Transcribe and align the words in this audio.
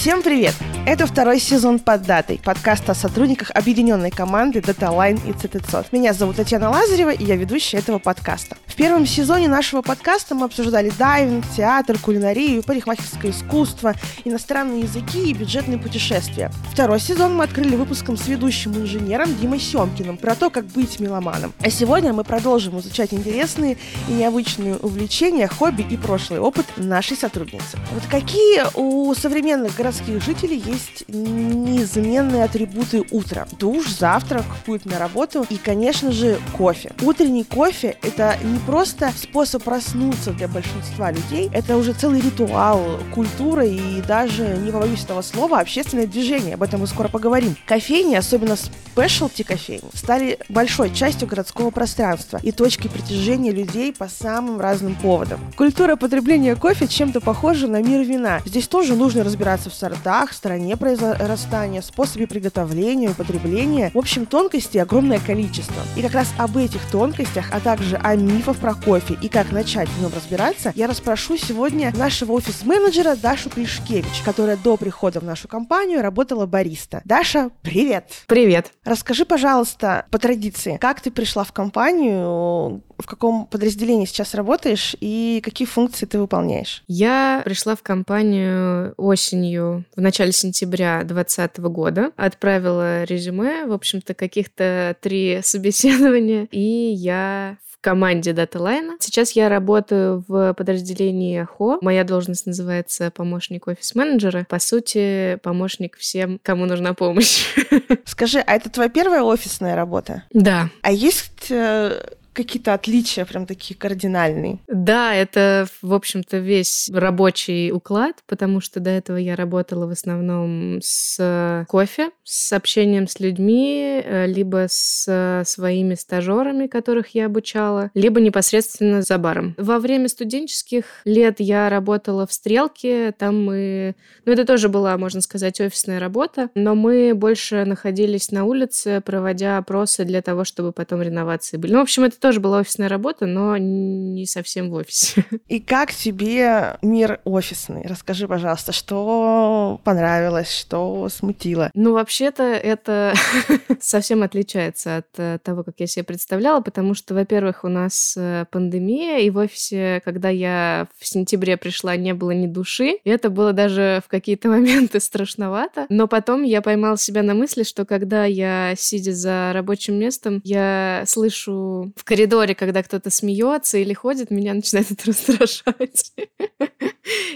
Всем 0.00 0.22
привет! 0.22 0.54
Это 0.86 1.06
второй 1.06 1.38
сезон 1.38 1.78
«Под 1.78 2.04
датой» 2.04 2.40
подкаста 2.42 2.92
о 2.92 2.94
сотрудниках 2.94 3.50
объединенной 3.50 4.10
команды 4.10 4.60
DataLine 4.60 5.20
и 5.28 5.32
CTCOT. 5.32 5.88
Меня 5.92 6.14
зовут 6.14 6.36
Татьяна 6.36 6.70
Лазарева, 6.70 7.10
и 7.10 7.22
я 7.22 7.36
ведущая 7.36 7.76
этого 7.76 7.98
подкаста. 7.98 8.56
Первом 8.80 9.04
сезоне 9.04 9.46
нашего 9.46 9.82
подкаста 9.82 10.34
мы 10.34 10.46
обсуждали 10.46 10.90
дайвинг, 10.98 11.44
театр, 11.54 11.98
кулинарию, 11.98 12.62
парикмахерское 12.62 13.30
искусство, 13.30 13.94
иностранные 14.24 14.84
языки 14.84 15.30
и 15.30 15.34
бюджетные 15.34 15.76
путешествия. 15.76 16.50
Второй 16.72 16.98
сезон 16.98 17.36
мы 17.36 17.44
открыли 17.44 17.76
выпуском 17.76 18.16
с 18.16 18.26
ведущим 18.26 18.74
инженером 18.74 19.36
Димой 19.36 19.60
Семкиным 19.60 20.16
про 20.16 20.34
то, 20.34 20.48
как 20.48 20.64
быть 20.64 20.98
меломаном. 20.98 21.52
А 21.60 21.68
сегодня 21.68 22.14
мы 22.14 22.24
продолжим 22.24 22.80
изучать 22.80 23.12
интересные 23.12 23.76
и 24.08 24.12
необычные 24.12 24.76
увлечения, 24.76 25.46
хобби 25.46 25.82
и 25.82 25.98
прошлый 25.98 26.40
опыт 26.40 26.64
нашей 26.78 27.18
сотрудницы. 27.18 27.78
Вот 27.92 28.04
какие 28.10 28.62
у 28.76 29.14
современных 29.14 29.76
городских 29.76 30.24
жителей 30.24 30.56
есть 30.56 31.04
неизменные 31.06 32.44
атрибуты 32.44 33.04
утра. 33.10 33.46
Душ, 33.58 33.90
завтрак, 33.90 34.46
путь 34.64 34.86
на 34.86 34.98
работу 34.98 35.44
и, 35.50 35.56
конечно 35.56 36.12
же, 36.12 36.38
кофе. 36.56 36.94
Утренний 37.02 37.44
кофе– 37.44 37.98
это 38.02 38.38
не 38.42 38.58
просто 38.70 39.10
способ 39.16 39.64
проснуться 39.64 40.30
для 40.30 40.46
большинства 40.46 41.10
людей, 41.10 41.50
это 41.52 41.76
уже 41.76 41.92
целый 41.92 42.20
ритуал, 42.20 43.00
культура 43.12 43.66
и 43.66 44.00
даже, 44.00 44.44
не 44.58 44.70
побоюсь 44.70 45.02
этого 45.02 45.22
слова, 45.22 45.58
общественное 45.58 46.06
движение. 46.06 46.54
Об 46.54 46.62
этом 46.62 46.82
мы 46.82 46.86
скоро 46.86 47.08
поговорим. 47.08 47.56
Кофейни, 47.66 48.14
особенно 48.14 48.54
спешлти 48.54 49.42
кофейни, 49.42 49.90
стали 49.92 50.38
большой 50.48 50.94
частью 50.94 51.26
городского 51.26 51.72
пространства 51.72 52.38
и 52.44 52.52
точкой 52.52 52.90
притяжения 52.90 53.50
людей 53.50 53.92
по 53.92 54.08
самым 54.08 54.60
разным 54.60 54.94
поводам. 54.94 55.40
Культура 55.56 55.96
потребления 55.96 56.54
кофе 56.54 56.86
чем-то 56.86 57.20
похожа 57.20 57.66
на 57.66 57.82
мир 57.82 58.02
вина. 58.04 58.40
Здесь 58.46 58.68
тоже 58.68 58.94
нужно 58.94 59.24
разбираться 59.24 59.68
в 59.70 59.74
сортах, 59.74 60.32
стране 60.32 60.76
произрастания, 60.76 61.82
способе 61.82 62.28
приготовления, 62.28 63.10
употребления. 63.10 63.90
В 63.94 63.98
общем, 63.98 64.26
тонкостей 64.26 64.80
огромное 64.80 65.18
количество. 65.18 65.82
И 65.96 66.02
как 66.02 66.12
раз 66.12 66.28
об 66.38 66.56
этих 66.56 66.80
тонкостях, 66.92 67.46
а 67.50 67.58
также 67.58 67.96
о 67.96 68.14
мифах 68.14 68.59
про 68.60 68.74
кофе 68.74 69.16
и 69.22 69.28
как 69.28 69.52
начать 69.52 69.88
в 69.88 70.02
нем 70.02 70.12
разбираться, 70.14 70.72
я 70.76 70.86
расспрошу 70.86 71.38
сегодня 71.38 71.92
нашего 71.96 72.32
офис-менеджера 72.32 73.16
Дашу 73.16 73.48
Клишкевич, 73.48 74.22
которая 74.22 74.58
до 74.58 74.76
прихода 74.76 75.20
в 75.20 75.24
нашу 75.24 75.48
компанию 75.48 76.02
работала 76.02 76.44
бариста. 76.44 77.00
Даша, 77.06 77.50
привет! 77.62 78.04
Привет! 78.26 78.72
Расскажи, 78.84 79.24
пожалуйста, 79.24 80.06
по 80.10 80.18
традиции, 80.18 80.76
как 80.78 81.00
ты 81.00 81.10
пришла 81.10 81.44
в 81.44 81.52
компанию, 81.52 82.82
в 82.98 83.06
каком 83.06 83.46
подразделении 83.46 84.04
сейчас 84.04 84.34
работаешь 84.34 84.94
и 85.00 85.40
какие 85.42 85.66
функции 85.66 86.04
ты 86.04 86.18
выполняешь? 86.18 86.84
Я 86.86 87.40
пришла 87.44 87.76
в 87.76 87.82
компанию 87.82 88.92
осенью, 88.98 89.86
в 89.96 90.00
начале 90.02 90.32
сентября 90.32 91.02
2020 91.04 91.58
года, 91.60 92.10
отправила 92.16 93.04
резюме, 93.04 93.64
в 93.64 93.72
общем-то, 93.72 94.12
каких-то 94.12 94.94
три 95.00 95.40
собеседования, 95.42 96.46
и 96.50 96.60
я 96.60 97.56
команде 97.80 98.32
DataLine. 98.32 98.96
Сейчас 99.00 99.32
я 99.32 99.48
работаю 99.48 100.24
в 100.28 100.54
подразделении 100.54 101.42
ХО. 101.42 101.78
Моя 101.80 102.04
должность 102.04 102.46
называется 102.46 103.10
помощник 103.10 103.66
офис-менеджера. 103.66 104.46
По 104.48 104.58
сути, 104.58 105.38
помощник 105.42 105.96
всем, 105.96 106.38
кому 106.42 106.66
нужна 106.66 106.94
помощь. 106.94 107.46
Скажи, 108.04 108.40
а 108.40 108.54
это 108.54 108.70
твоя 108.70 108.88
первая 108.88 109.22
офисная 109.22 109.74
работа? 109.74 110.24
Да. 110.32 110.68
А 110.82 110.92
есть 110.92 111.50
э, 111.50 112.00
какие-то 112.42 112.74
отличия 112.74 113.24
прям 113.24 113.46
такие 113.46 113.76
кардинальные. 113.76 114.60
Да, 114.68 115.14
это, 115.14 115.66
в 115.82 115.92
общем-то, 115.92 116.38
весь 116.38 116.90
рабочий 116.92 117.72
уклад, 117.72 118.16
потому 118.26 118.60
что 118.60 118.80
до 118.80 118.90
этого 118.90 119.16
я 119.16 119.36
работала 119.36 119.86
в 119.86 119.90
основном 119.90 120.80
с 120.82 121.66
кофе, 121.68 122.10
с 122.24 122.52
общением 122.52 123.08
с 123.08 123.18
людьми, 123.18 124.00
э, 124.04 124.26
либо 124.26 124.66
с 124.68 125.44
своими 125.44 125.94
стажерами, 125.94 126.66
которых 126.66 127.14
я 127.14 127.26
обучала, 127.26 127.90
либо 127.94 128.20
непосредственно 128.20 129.02
за 129.02 129.18
баром. 129.18 129.54
Во 129.58 129.78
время 129.78 130.08
студенческих 130.08 130.84
лет 131.04 131.36
я 131.38 131.68
работала 131.68 132.26
в 132.26 132.32
«Стрелке», 132.32 133.12
там 133.18 133.44
мы... 133.44 133.96
Ну, 134.24 134.32
это 134.32 134.44
тоже 134.44 134.68
была, 134.68 134.96
можно 134.96 135.20
сказать, 135.20 135.60
офисная 135.60 135.98
работа, 135.98 136.50
но 136.54 136.74
мы 136.74 137.12
больше 137.14 137.64
находились 137.64 138.30
на 138.30 138.44
улице, 138.44 139.02
проводя 139.04 139.58
опросы 139.58 140.04
для 140.04 140.22
того, 140.22 140.44
чтобы 140.44 140.72
потом 140.72 141.02
реновации 141.02 141.56
были. 141.56 141.72
Ну, 141.72 141.78
в 141.80 141.82
общем, 141.82 142.04
это 142.04 142.20
тоже 142.20 142.29
была 142.38 142.60
офисная 142.60 142.88
работа, 142.88 143.26
но 143.26 143.56
не 143.56 144.26
совсем 144.26 144.70
в 144.70 144.74
офисе. 144.74 145.24
И 145.48 145.60
как 145.60 145.92
тебе 145.92 146.76
мир 146.82 147.20
офисный? 147.24 147.82
Расскажи, 147.84 148.28
пожалуйста, 148.28 148.72
что 148.72 149.80
понравилось, 149.84 150.50
что 150.50 151.08
смутило? 151.08 151.70
Ну, 151.74 151.94
вообще-то 151.94 152.42
это 152.42 153.14
совсем 153.80 154.22
отличается 154.22 154.98
от 154.98 155.06
э, 155.16 155.38
того, 155.42 155.64
как 155.64 155.74
я 155.78 155.86
себе 155.86 156.04
представляла, 156.04 156.60
потому 156.60 156.94
что, 156.94 157.14
во-первых, 157.14 157.64
у 157.64 157.68
нас 157.68 158.14
э, 158.16 158.44
пандемия, 158.50 159.18
и 159.18 159.30
в 159.30 159.38
офисе, 159.38 160.00
когда 160.04 160.28
я 160.28 160.86
в 160.98 161.06
сентябре 161.06 161.56
пришла, 161.56 161.96
не 161.96 162.14
было 162.14 162.30
ни 162.30 162.46
души, 162.46 162.98
и 163.04 163.10
это 163.10 163.30
было 163.30 163.52
даже 163.52 164.02
в 164.04 164.08
какие-то 164.08 164.48
моменты 164.60 165.00
страшновато. 165.00 165.86
Но 165.88 166.06
потом 166.06 166.42
я 166.42 166.62
поймала 166.62 166.98
себя 166.98 167.22
на 167.22 167.34
мысли, 167.34 167.62
что 167.62 167.84
когда 167.84 168.24
я, 168.24 168.74
сидя 168.76 169.12
за 169.12 169.52
рабочим 169.52 169.94
местом, 169.94 170.40
я 170.44 171.04
слышу 171.06 171.92
в 171.96 172.04
коридоре, 172.10 172.56
когда 172.56 172.82
кто-то 172.82 173.08
смеется 173.08 173.78
или 173.78 173.94
ходит, 173.94 174.32
меня 174.32 174.52
начинает 174.52 174.90
это 174.90 175.06
раздражать. 175.06 176.12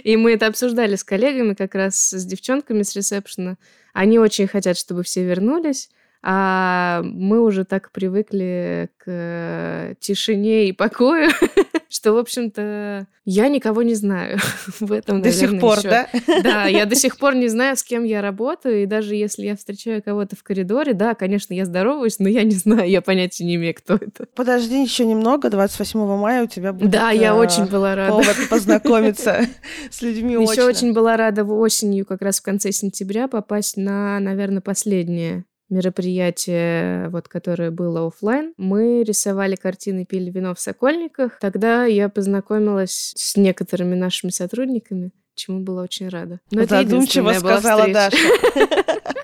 И 0.03 0.17
мы 0.17 0.33
это 0.33 0.49
обсуждали 0.49 0.97
с 0.97 1.05
коллегами, 1.05 1.55
как 1.55 1.77
раз 1.77 2.11
с 2.11 2.25
девчонками 2.25 2.83
с 2.83 2.97
ресепшена. 2.97 3.57
Они 3.93 4.19
очень 4.19 4.49
хотят, 4.49 4.77
чтобы 4.77 5.05
все 5.05 5.23
вернулись, 5.23 5.91
а 6.23 7.03
мы 7.05 7.41
уже 7.41 7.65
так 7.65 7.93
привыкли 7.93 8.89
к 8.99 9.95
тишине 10.01 10.67
и 10.67 10.73
покою, 10.73 11.31
что, 11.89 12.13
в 12.13 12.19
общем-то, 12.19 13.07
я 13.25 13.49
никого 13.49 13.83
не 13.83 13.95
знаю 13.95 14.39
в 14.81 14.93
этом, 14.93 15.23
До 15.23 15.29
наверное, 15.29 15.51
сих 15.53 15.61
пор, 15.61 15.79
еще. 15.79 15.89
да? 15.89 16.09
Да, 16.43 16.65
я 16.67 16.87
до 16.87 16.95
сих 16.95 17.17
пор 17.17 17.35
не 17.35 17.49
знаю, 17.49 17.77
с 17.77 17.83
кем 17.83 18.05
я 18.05 18.21
работаю, 18.21 18.83
и 18.83 18.87
даже 18.87 19.15
если 19.15 19.45
я 19.47 19.57
встречаю 19.57 20.03
кого-то 20.03 20.37
в 20.37 20.43
коридоре, 20.43 20.93
да, 20.95 21.15
конечно, 21.15 21.55
я 21.55 21.65
здороваюсь, 21.65 22.19
но 22.19 22.29
я 22.29 22.43
не 22.43 22.55
знаю, 22.55 22.89
я 22.89 23.01
понятия 23.01 23.45
не 23.45 23.57
имею, 23.57 23.75
кто 23.75 23.95
это. 23.95 24.27
Подожди 24.35 24.83
еще 24.83 25.07
немного, 25.07 25.51
28 25.51 26.01
мая 26.17 26.45
у 26.45 26.47
тебя 26.47 26.73
будет 26.73 26.91
Да, 26.91 27.11
я 27.11 27.31
э, 27.31 27.33
очень 27.33 27.67
была 27.67 27.95
рада. 27.95 28.13
повод 28.13 28.37
познакомиться 28.51 29.47
с 29.91 30.03
людьми 30.03 30.35
Еще 30.35 30.65
очень 30.65 30.93
была 30.93 31.17
рада 31.17 31.45
осенью, 31.45 32.05
как 32.07 32.23
раз 32.23 32.41
в 32.41 32.43
конце 32.43 32.73
сентября, 32.73 33.29
попасть 33.29 33.77
на, 33.77 34.19
наверное, 34.21 34.61
последнее 34.61 35.45
мероприятие, 35.75 37.09
вот, 37.11 37.29
которое 37.29 37.71
было 37.71 38.07
офлайн. 38.07 38.55
Мы 38.57 39.03
рисовали 39.03 39.57
картины, 39.57 40.05
пили 40.05 40.31
вино 40.31 40.55
в 40.55 40.61
Сокольниках. 40.61 41.39
Тогда 41.41 41.85
я 41.85 42.09
познакомилась 42.09 43.13
с 43.17 43.37
некоторыми 43.37 43.95
нашими 43.95 44.31
сотрудниками, 44.31 45.11
чему 45.35 45.61
была 45.61 45.83
очень 45.83 46.09
рада. 46.09 46.41
Но 46.51 46.63
это 46.63 46.83
Задумчиво 46.83 47.25
была 47.25 47.39
сказала 47.39 47.81
встреча. 47.83 48.11
Даша. 48.11 49.15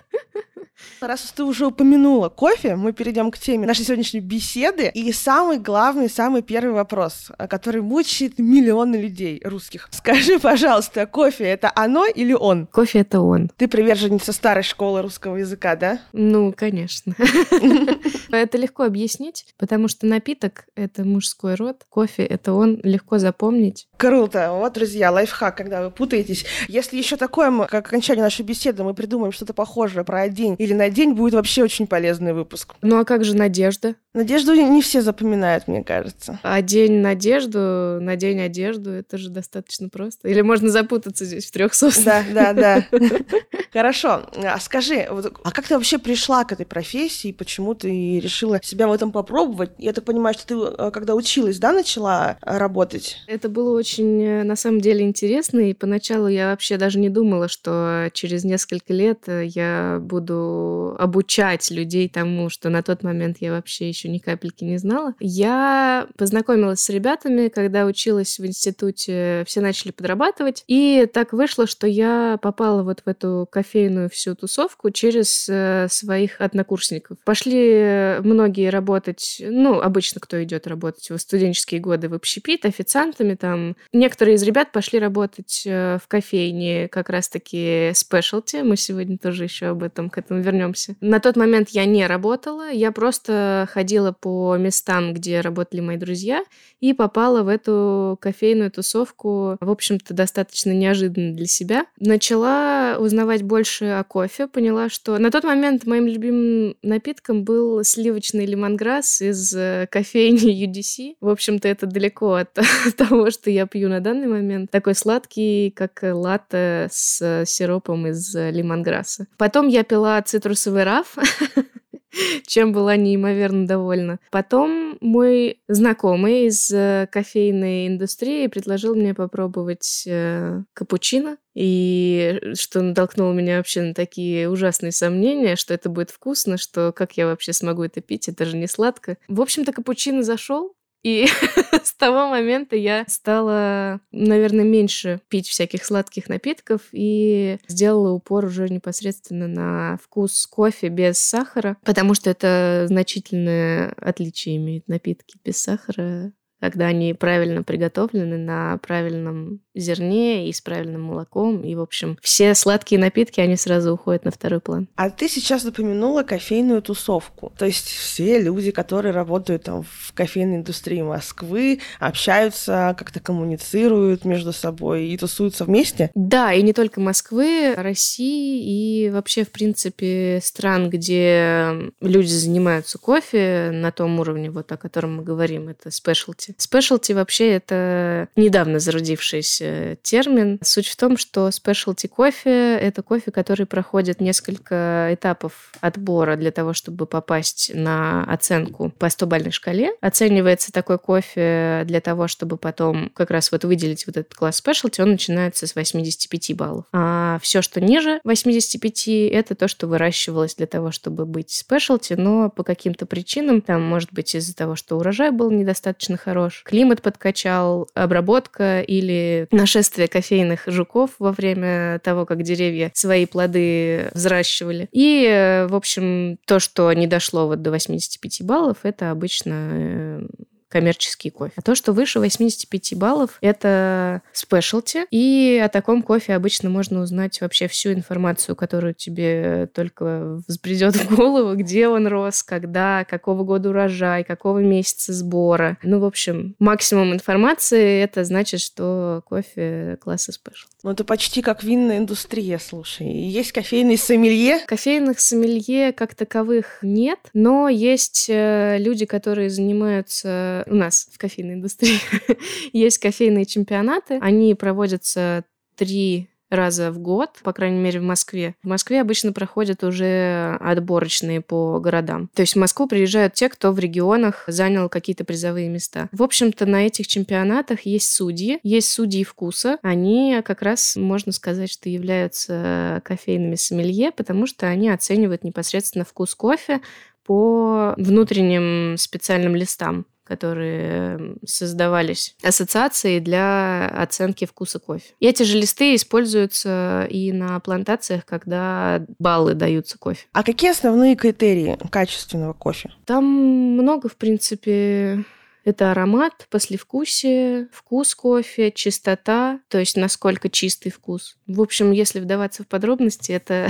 Раз 1.00 1.24
уж 1.24 1.30
ты 1.30 1.44
уже 1.44 1.66
упомянула 1.66 2.28
кофе, 2.28 2.76
мы 2.76 2.92
перейдем 2.92 3.30
к 3.30 3.38
теме 3.38 3.66
нашей 3.66 3.86
сегодняшней 3.86 4.20
беседы. 4.20 4.90
И 4.92 5.10
самый 5.12 5.58
главный, 5.58 6.10
самый 6.10 6.42
первый 6.42 6.72
вопрос, 6.72 7.30
э, 7.38 7.46
который 7.48 7.80
мучает 7.80 8.38
миллионы 8.38 8.96
людей 8.96 9.40
русских. 9.42 9.88
Скажи, 9.92 10.38
пожалуйста, 10.38 11.06
кофе— 11.06 11.44
это 11.46 11.72
оно 11.74 12.04
или 12.06 12.34
он? 12.34 12.66
Кофе— 12.66 12.98
это 13.00 13.20
он. 13.20 13.50
Ты 13.56 13.66
приверженница 13.66 14.34
старой 14.34 14.62
школы 14.62 15.00
русского 15.00 15.36
языка, 15.36 15.74
да? 15.74 16.00
Ну, 16.12 16.52
конечно. 16.52 17.14
Это 18.30 18.58
легко 18.58 18.84
объяснить, 18.84 19.46
потому 19.58 19.88
что 19.88 20.06
напиток— 20.06 20.66
это 20.76 21.04
мужской 21.04 21.56
род, 21.56 21.84
кофе— 21.88 22.24
это 22.26 22.52
он, 22.52 22.80
легко 22.84 23.18
запомнить. 23.18 23.88
Круто. 23.96 24.52
Вот, 24.52 24.74
друзья, 24.74 25.10
лайфхак, 25.10 25.56
когда 25.56 25.82
вы 25.82 25.90
путаетесь. 25.90 26.44
Если 26.68 26.96
еще 26.96 27.16
такое, 27.16 27.50
как 27.66 27.88
окончание 27.88 28.22
нашей 28.22 28.44
беседы, 28.44 28.84
мы 28.84 28.94
придумаем 28.94 29.32
что-то 29.32 29.52
похожее 29.52 30.04
про 30.04 30.28
день 30.28 30.54
или 30.58 30.72
на 30.72 30.89
день, 30.90 31.12
будет 31.12 31.34
вообще 31.34 31.62
очень 31.62 31.86
полезный 31.86 32.32
выпуск. 32.32 32.74
Ну, 32.82 32.98
а 32.98 33.04
как 33.04 33.24
же 33.24 33.36
надежда? 33.36 33.94
Надежду 34.12 34.54
не 34.54 34.82
все 34.82 35.02
запоминают, 35.02 35.68
мне 35.68 35.84
кажется. 35.84 36.40
А 36.42 36.60
день 36.62 37.00
надежду, 37.00 37.98
на 38.00 38.16
день 38.16 38.40
одежду, 38.40 38.90
это 38.90 39.18
же 39.18 39.30
достаточно 39.30 39.88
просто. 39.88 40.28
Или 40.28 40.40
можно 40.40 40.68
запутаться 40.68 41.24
здесь 41.24 41.46
в 41.46 41.52
трех 41.52 41.74
соснах. 41.74 42.24
Да, 42.34 42.52
да, 42.52 42.84
да. 42.90 42.98
Хорошо. 43.72 44.22
А 44.44 44.58
скажи, 44.58 45.02
а 45.02 45.50
как 45.52 45.68
ты 45.68 45.74
вообще 45.74 45.98
пришла 45.98 46.44
к 46.44 46.50
этой 46.50 46.66
профессии? 46.66 47.30
Почему 47.30 47.74
ты 47.74 48.18
решила 48.18 48.60
себя 48.62 48.88
в 48.88 48.92
этом 48.92 49.12
попробовать? 49.12 49.70
Я 49.78 49.92
так 49.92 50.04
понимаю, 50.04 50.34
что 50.34 50.46
ты, 50.46 50.54
э, 50.54 50.90
когда 50.90 51.14
училась, 51.14 51.60
да, 51.60 51.72
начала 51.72 52.36
э, 52.42 52.58
работать? 52.58 53.18
Это 53.28 53.48
было 53.48 53.76
очень, 53.78 54.20
э, 54.22 54.42
на 54.42 54.56
самом 54.56 54.80
деле, 54.80 55.02
интересно. 55.02 55.60
И 55.60 55.72
поначалу 55.72 56.26
я 56.26 56.50
вообще 56.50 56.78
даже 56.78 56.98
не 56.98 57.10
думала, 57.10 57.46
что 57.46 58.10
через 58.12 58.42
несколько 58.42 58.92
лет 58.92 59.22
я 59.28 59.98
буду 60.00 60.79
обучать 60.98 61.70
людей 61.70 62.08
тому, 62.08 62.50
что 62.50 62.70
на 62.70 62.82
тот 62.82 63.02
момент 63.02 63.38
я 63.40 63.52
вообще 63.52 63.88
еще 63.88 64.08
ни 64.08 64.18
капельки 64.18 64.64
не 64.64 64.78
знала. 64.78 65.14
Я 65.20 66.08
познакомилась 66.16 66.80
с 66.80 66.88
ребятами, 66.90 67.48
когда 67.48 67.86
училась 67.86 68.38
в 68.38 68.46
институте, 68.46 69.44
все 69.46 69.60
начали 69.60 69.92
подрабатывать, 69.92 70.64
и 70.66 71.08
так 71.12 71.32
вышло, 71.32 71.66
что 71.66 71.86
я 71.86 72.38
попала 72.42 72.82
вот 72.82 73.02
в 73.04 73.08
эту 73.08 73.48
кофейную 73.50 74.08
всю 74.10 74.34
тусовку 74.34 74.90
через 74.90 75.48
э, 75.48 75.86
своих 75.90 76.40
однокурсников. 76.40 77.18
Пошли 77.24 78.18
многие 78.20 78.70
работать, 78.70 79.42
ну, 79.44 79.80
обычно 79.80 80.20
кто 80.20 80.42
идет 80.42 80.66
работать 80.66 81.10
в 81.10 81.18
студенческие 81.18 81.80
годы 81.80 82.08
в 82.08 82.14
общепит, 82.14 82.64
официантами 82.64 83.34
там. 83.34 83.76
Некоторые 83.92 84.36
из 84.36 84.42
ребят 84.42 84.72
пошли 84.72 84.98
работать 84.98 85.62
э, 85.66 85.98
в 86.02 86.08
кофейне 86.08 86.88
как 86.88 87.08
раз-таки 87.08 87.92
спешлти. 87.94 88.62
Мы 88.62 88.76
сегодня 88.76 89.18
тоже 89.18 89.44
еще 89.44 89.66
об 89.66 89.82
этом, 89.82 90.10
к 90.10 90.18
этому 90.18 90.40
вернемся. 90.40 90.69
На 91.00 91.20
тот 91.20 91.36
момент 91.36 91.70
я 91.70 91.84
не 91.84 92.06
работала, 92.06 92.70
я 92.70 92.92
просто 92.92 93.68
ходила 93.72 94.12
по 94.12 94.56
местам, 94.56 95.14
где 95.14 95.40
работали 95.40 95.80
мои 95.80 95.96
друзья, 95.96 96.44
и 96.80 96.92
попала 96.92 97.42
в 97.42 97.48
эту 97.48 98.18
кофейную 98.20 98.70
тусовку, 98.70 99.56
в 99.60 99.70
общем-то, 99.70 100.14
достаточно 100.14 100.70
неожиданно 100.70 101.34
для 101.34 101.46
себя. 101.46 101.86
Начала 101.98 102.96
узнавать 102.98 103.42
больше 103.42 103.86
о 103.86 104.04
кофе, 104.04 104.46
поняла, 104.46 104.88
что 104.88 105.18
на 105.18 105.30
тот 105.30 105.44
момент 105.44 105.86
моим 105.86 106.06
любимым 106.06 106.76
напитком 106.82 107.44
был 107.44 107.84
сливочный 107.84 108.46
лимонграсс 108.46 109.20
из 109.20 109.54
э, 109.54 109.86
кофейни 109.90 110.66
UDC. 110.66 111.16
В 111.20 111.28
общем-то, 111.28 111.68
это 111.68 111.86
далеко 111.86 112.34
от 112.34 112.58
того, 112.96 113.30
что 113.30 113.50
я 113.50 113.66
пью 113.66 113.88
на 113.88 114.00
данный 114.00 114.26
момент. 114.26 114.70
Такой 114.70 114.94
сладкий, 114.94 115.70
как 115.70 116.00
латте 116.02 116.88
с 116.90 117.44
сиропом 117.46 118.06
из 118.06 118.34
лимонграсса. 118.34 119.26
Потом 119.36 119.68
я 119.68 119.84
пила 119.84 120.20
цитрусовый 120.60 120.84
раф, 120.84 121.16
чем 122.46 122.72
была 122.72 122.96
неимоверно 122.96 123.66
довольна. 123.66 124.18
Потом 124.30 124.98
мой 125.00 125.60
знакомый 125.68 126.46
из 126.46 126.70
э, 126.70 127.08
кофейной 127.10 127.86
индустрии 127.86 128.46
предложил 128.46 128.94
мне 128.94 129.14
попробовать 129.14 130.04
э, 130.06 130.62
капучино, 130.74 131.38
и 131.54 132.40
что 132.54 132.82
натолкнуло 132.82 133.32
меня 133.32 133.56
вообще 133.58 133.82
на 133.82 133.94
такие 133.94 134.48
ужасные 134.50 134.92
сомнения, 134.92 135.56
что 135.56 135.72
это 135.74 135.88
будет 135.88 136.10
вкусно, 136.10 136.58
что 136.58 136.92
как 136.92 137.16
я 137.16 137.26
вообще 137.26 137.52
смогу 137.52 137.84
это 137.84 138.00
пить, 138.00 138.28
это 138.28 138.44
же 138.44 138.56
не 138.56 138.66
сладко. 138.66 139.16
В 139.28 139.40
общем-то, 139.40 139.72
капучино 139.72 140.22
зашел, 140.22 140.74
и 141.02 141.26
с 141.82 141.94
того 141.94 142.28
момента 142.28 142.76
я 142.76 143.04
стала, 143.08 144.00
наверное, 144.12 144.64
меньше 144.64 145.20
пить 145.28 145.48
всяких 145.48 145.84
сладких 145.84 146.28
напитков 146.28 146.82
и 146.92 147.58
сделала 147.68 148.10
упор 148.12 148.44
уже 148.44 148.68
непосредственно 148.68 149.48
на 149.48 149.98
вкус 150.02 150.46
кофе 150.46 150.88
без 150.88 151.18
сахара, 151.18 151.76
потому 151.84 152.14
что 152.14 152.30
это 152.30 152.84
значительное 152.86 153.94
отличие 153.96 154.56
имеет 154.56 154.88
напитки 154.88 155.38
без 155.44 155.60
сахара 155.62 156.32
когда 156.60 156.86
они 156.86 157.14
правильно 157.14 157.62
приготовлены 157.62 158.38
на 158.38 158.78
правильном 158.78 159.60
зерне 159.74 160.48
и 160.48 160.52
с 160.52 160.60
правильным 160.60 161.02
молоком. 161.02 161.62
И, 161.62 161.74
в 161.74 161.80
общем, 161.80 162.18
все 162.22 162.54
сладкие 162.54 163.00
напитки, 163.00 163.40
они 163.40 163.56
сразу 163.56 163.92
уходят 163.92 164.24
на 164.24 164.30
второй 164.30 164.60
план. 164.60 164.88
А 164.96 165.10
ты 165.10 165.28
сейчас 165.28 165.64
упомянула 165.64 166.22
кофейную 166.22 166.82
тусовку. 166.82 167.52
То 167.58 167.66
есть 167.66 167.86
все 167.86 168.40
люди, 168.40 168.70
которые 168.70 169.12
работают 169.12 169.64
там 169.64 169.82
в 169.82 170.12
кофейной 170.14 170.56
индустрии 170.56 171.02
Москвы, 171.02 171.80
общаются, 171.98 172.94
как-то 172.98 173.20
коммуницируют 173.20 174.24
между 174.24 174.52
собой 174.52 175.06
и 175.06 175.16
тусуются 175.16 175.64
вместе? 175.64 176.10
Да, 176.14 176.52
и 176.52 176.62
не 176.62 176.72
только 176.72 177.00
Москвы, 177.00 177.74
России 177.76 179.06
и 179.06 179.10
вообще, 179.10 179.44
в 179.44 179.50
принципе, 179.50 180.40
стран, 180.42 180.90
где 180.90 181.92
люди 182.00 182.32
занимаются 182.32 182.98
кофе 182.98 183.70
на 183.72 183.92
том 183.92 184.18
уровне, 184.20 184.50
вот 184.50 184.70
о 184.72 184.76
котором 184.76 185.16
мы 185.16 185.22
говорим, 185.22 185.68
это 185.68 185.90
спешлти. 185.90 186.49
Спешлти 186.58 187.12
вообще 187.12 187.52
это 187.52 188.28
недавно 188.36 188.78
зародившийся 188.78 189.96
термин. 190.02 190.58
Суть 190.62 190.88
в 190.88 190.96
том, 190.96 191.16
что 191.16 191.50
спешлти 191.50 192.06
кофе— 192.06 192.76
это 192.80 193.02
кофе, 193.02 193.30
который 193.30 193.66
проходит 193.66 194.20
несколько 194.20 195.08
этапов 195.12 195.72
отбора 195.80 196.36
для 196.36 196.50
того, 196.50 196.72
чтобы 196.72 197.06
попасть 197.06 197.70
на 197.74 198.24
оценку 198.24 198.92
по 198.98 199.06
100-бальной 199.06 199.50
шкале. 199.50 199.92
Оценивается 200.00 200.72
такой 200.72 200.98
кофе 200.98 201.82
для 201.86 202.00
того, 202.00 202.28
чтобы 202.28 202.56
потом 202.56 203.10
как 203.14 203.30
раз 203.30 203.52
вот 203.52 203.64
выделить 203.64 204.06
вот 204.06 204.16
этот 204.16 204.34
класс 204.34 204.56
спешлти, 204.56 205.00
он 205.00 205.12
начинается 205.12 205.66
с 205.66 205.74
85 205.74 206.56
баллов. 206.56 206.84
А 206.92 207.38
все, 207.42 207.62
что 207.62 207.80
ниже 207.80 208.20
85, 208.24 209.08
это 209.08 209.54
то, 209.54 209.68
что 209.68 209.86
выращивалось 209.86 210.54
для 210.54 210.66
того, 210.66 210.90
чтобы 210.90 211.26
быть 211.26 211.50
спешлти, 211.50 212.14
но 212.14 212.50
по 212.50 212.62
каким-то 212.62 213.06
причинам, 213.06 213.60
там, 213.60 213.82
может 213.82 214.12
быть, 214.12 214.34
из-за 214.34 214.54
того, 214.54 214.76
что 214.76 214.96
урожай 214.96 215.30
был 215.30 215.50
недостаточно 215.50 216.16
хорош, 216.40 216.62
климат 216.64 217.02
подкачал, 217.02 217.88
обработка 217.94 218.80
или 218.80 219.46
нашествие 219.50 220.08
кофейных 220.08 220.62
жуков 220.66 221.10
во 221.18 221.32
время 221.32 221.98
того, 222.00 222.26
как 222.26 222.42
деревья 222.42 222.90
свои 222.94 223.26
плоды 223.26 224.10
взращивали. 224.14 224.88
И, 224.92 225.26
э, 225.28 225.66
в 225.66 225.74
общем, 225.74 226.38
то, 226.46 226.58
что 226.58 226.92
не 226.92 227.06
дошло 227.06 227.46
вот 227.46 227.62
до 227.62 227.70
85 227.70 228.42
баллов, 228.42 228.78
это 228.82 229.10
обычно 229.10 229.70
э, 229.72 230.26
коммерческий 230.70 231.30
кофе. 231.30 231.52
А 231.56 231.62
то, 231.62 231.74
что 231.74 231.92
выше 231.92 232.20
85 232.20 232.94
баллов, 232.96 233.36
это 233.40 234.22
спешлти. 234.32 235.04
И 235.10 235.60
о 235.62 235.68
таком 235.68 236.02
кофе 236.02 236.34
обычно 236.34 236.70
можно 236.70 237.00
узнать 237.00 237.40
вообще 237.40 237.68
всю 237.68 237.92
информацию, 237.92 238.56
которую 238.56 238.94
тебе 238.94 239.68
только 239.74 240.40
взбредет 240.46 240.94
в 240.96 241.14
голову, 241.14 241.56
где 241.56 241.88
он 241.88 242.06
рос, 242.06 242.42
когда, 242.42 243.04
какого 243.04 243.44
года 243.44 243.70
урожай, 243.70 244.24
какого 244.24 244.60
месяца 244.60 245.12
сбора. 245.12 245.76
Ну, 245.82 245.98
в 245.98 246.04
общем, 246.04 246.54
максимум 246.58 247.12
информации 247.12 248.00
это 248.00 248.24
значит, 248.24 248.60
что 248.60 249.22
кофе 249.26 249.98
класса 250.00 250.32
спешл. 250.32 250.68
Ну, 250.82 250.90
это 250.90 251.04
почти 251.04 251.42
как 251.42 251.62
винная 251.62 251.98
индустрия, 251.98 252.58
слушай. 252.58 253.06
Есть 253.06 253.52
кофейные 253.52 253.98
сомелье? 253.98 254.60
Кофейных 254.66 255.20
сомелье 255.20 255.92
как 255.92 256.14
таковых 256.14 256.78
нет, 256.82 257.18
но 257.34 257.68
есть 257.68 258.26
э, 258.28 258.76
люди, 258.78 259.04
которые 259.04 259.50
занимаются 259.50 260.59
у 260.66 260.74
нас 260.74 261.08
в 261.12 261.18
кофейной 261.18 261.54
индустрии 261.54 261.98
есть 262.72 262.98
кофейные 262.98 263.46
чемпионаты. 263.46 264.18
Они 264.20 264.54
проводятся 264.54 265.44
три 265.76 266.30
раза 266.50 266.90
в 266.90 266.98
год, 266.98 267.30
по 267.42 267.52
крайней 267.52 267.78
мере, 267.78 268.00
в 268.00 268.02
Москве. 268.02 268.54
В 268.62 268.68
Москве 268.68 269.00
обычно 269.00 269.32
проходят 269.32 269.84
уже 269.84 270.56
отборочные 270.60 271.40
по 271.40 271.78
городам. 271.78 272.28
То 272.34 272.42
есть 272.42 272.54
в 272.54 272.58
Москву 272.58 272.86
приезжают 272.88 273.34
те, 273.34 273.48
кто 273.48 273.72
в 273.72 273.78
регионах 273.78 274.44
занял 274.48 274.88
какие-то 274.88 275.24
призовые 275.24 275.68
места. 275.68 276.08
В 276.12 276.22
общем-то, 276.22 276.66
на 276.66 276.86
этих 276.86 277.06
чемпионатах 277.06 277.82
есть 277.82 278.12
судьи, 278.12 278.58
есть 278.62 278.90
судьи 278.90 279.24
вкуса. 279.24 279.78
Они 279.82 280.40
как 280.44 280.62
раз, 280.62 280.96
можно 280.96 281.32
сказать, 281.32 281.70
что 281.70 281.88
являются 281.88 283.00
кофейными 283.04 283.54
сомелье, 283.54 284.10
потому 284.10 284.46
что 284.46 284.66
они 284.66 284.90
оценивают 284.90 285.44
непосредственно 285.44 286.04
вкус 286.04 286.34
кофе 286.34 286.80
по 287.24 287.94
внутренним 287.96 288.96
специальным 288.96 289.54
листам 289.54 290.06
которые 290.30 291.34
создавались 291.44 292.36
ассоциацией 292.40 293.18
для 293.18 293.88
оценки 293.88 294.44
вкуса 294.44 294.78
кофе. 294.78 295.12
Эти 295.18 295.42
же 295.42 295.58
листы 295.58 295.96
используются 295.96 297.08
и 297.10 297.32
на 297.32 297.58
плантациях, 297.58 298.24
когда 298.24 299.04
баллы 299.18 299.54
даются 299.54 299.98
кофе. 299.98 300.28
А 300.32 300.44
какие 300.44 300.70
основные 300.70 301.16
критерии 301.16 301.76
качественного 301.90 302.52
кофе? 302.52 302.92
Там 303.06 303.24
много, 303.24 304.08
в 304.08 304.14
принципе, 304.14 305.24
это 305.64 305.90
аромат, 305.90 306.46
послевкусие, 306.48 307.68
вкус 307.72 308.14
кофе, 308.14 308.70
чистота, 308.70 309.58
то 309.66 309.78
есть 309.78 309.96
насколько 309.96 310.48
чистый 310.48 310.90
вкус. 310.90 311.38
В 311.48 311.60
общем, 311.60 311.90
если 311.90 312.20
вдаваться 312.20 312.62
в 312.62 312.68
подробности, 312.68 313.32
это 313.32 313.68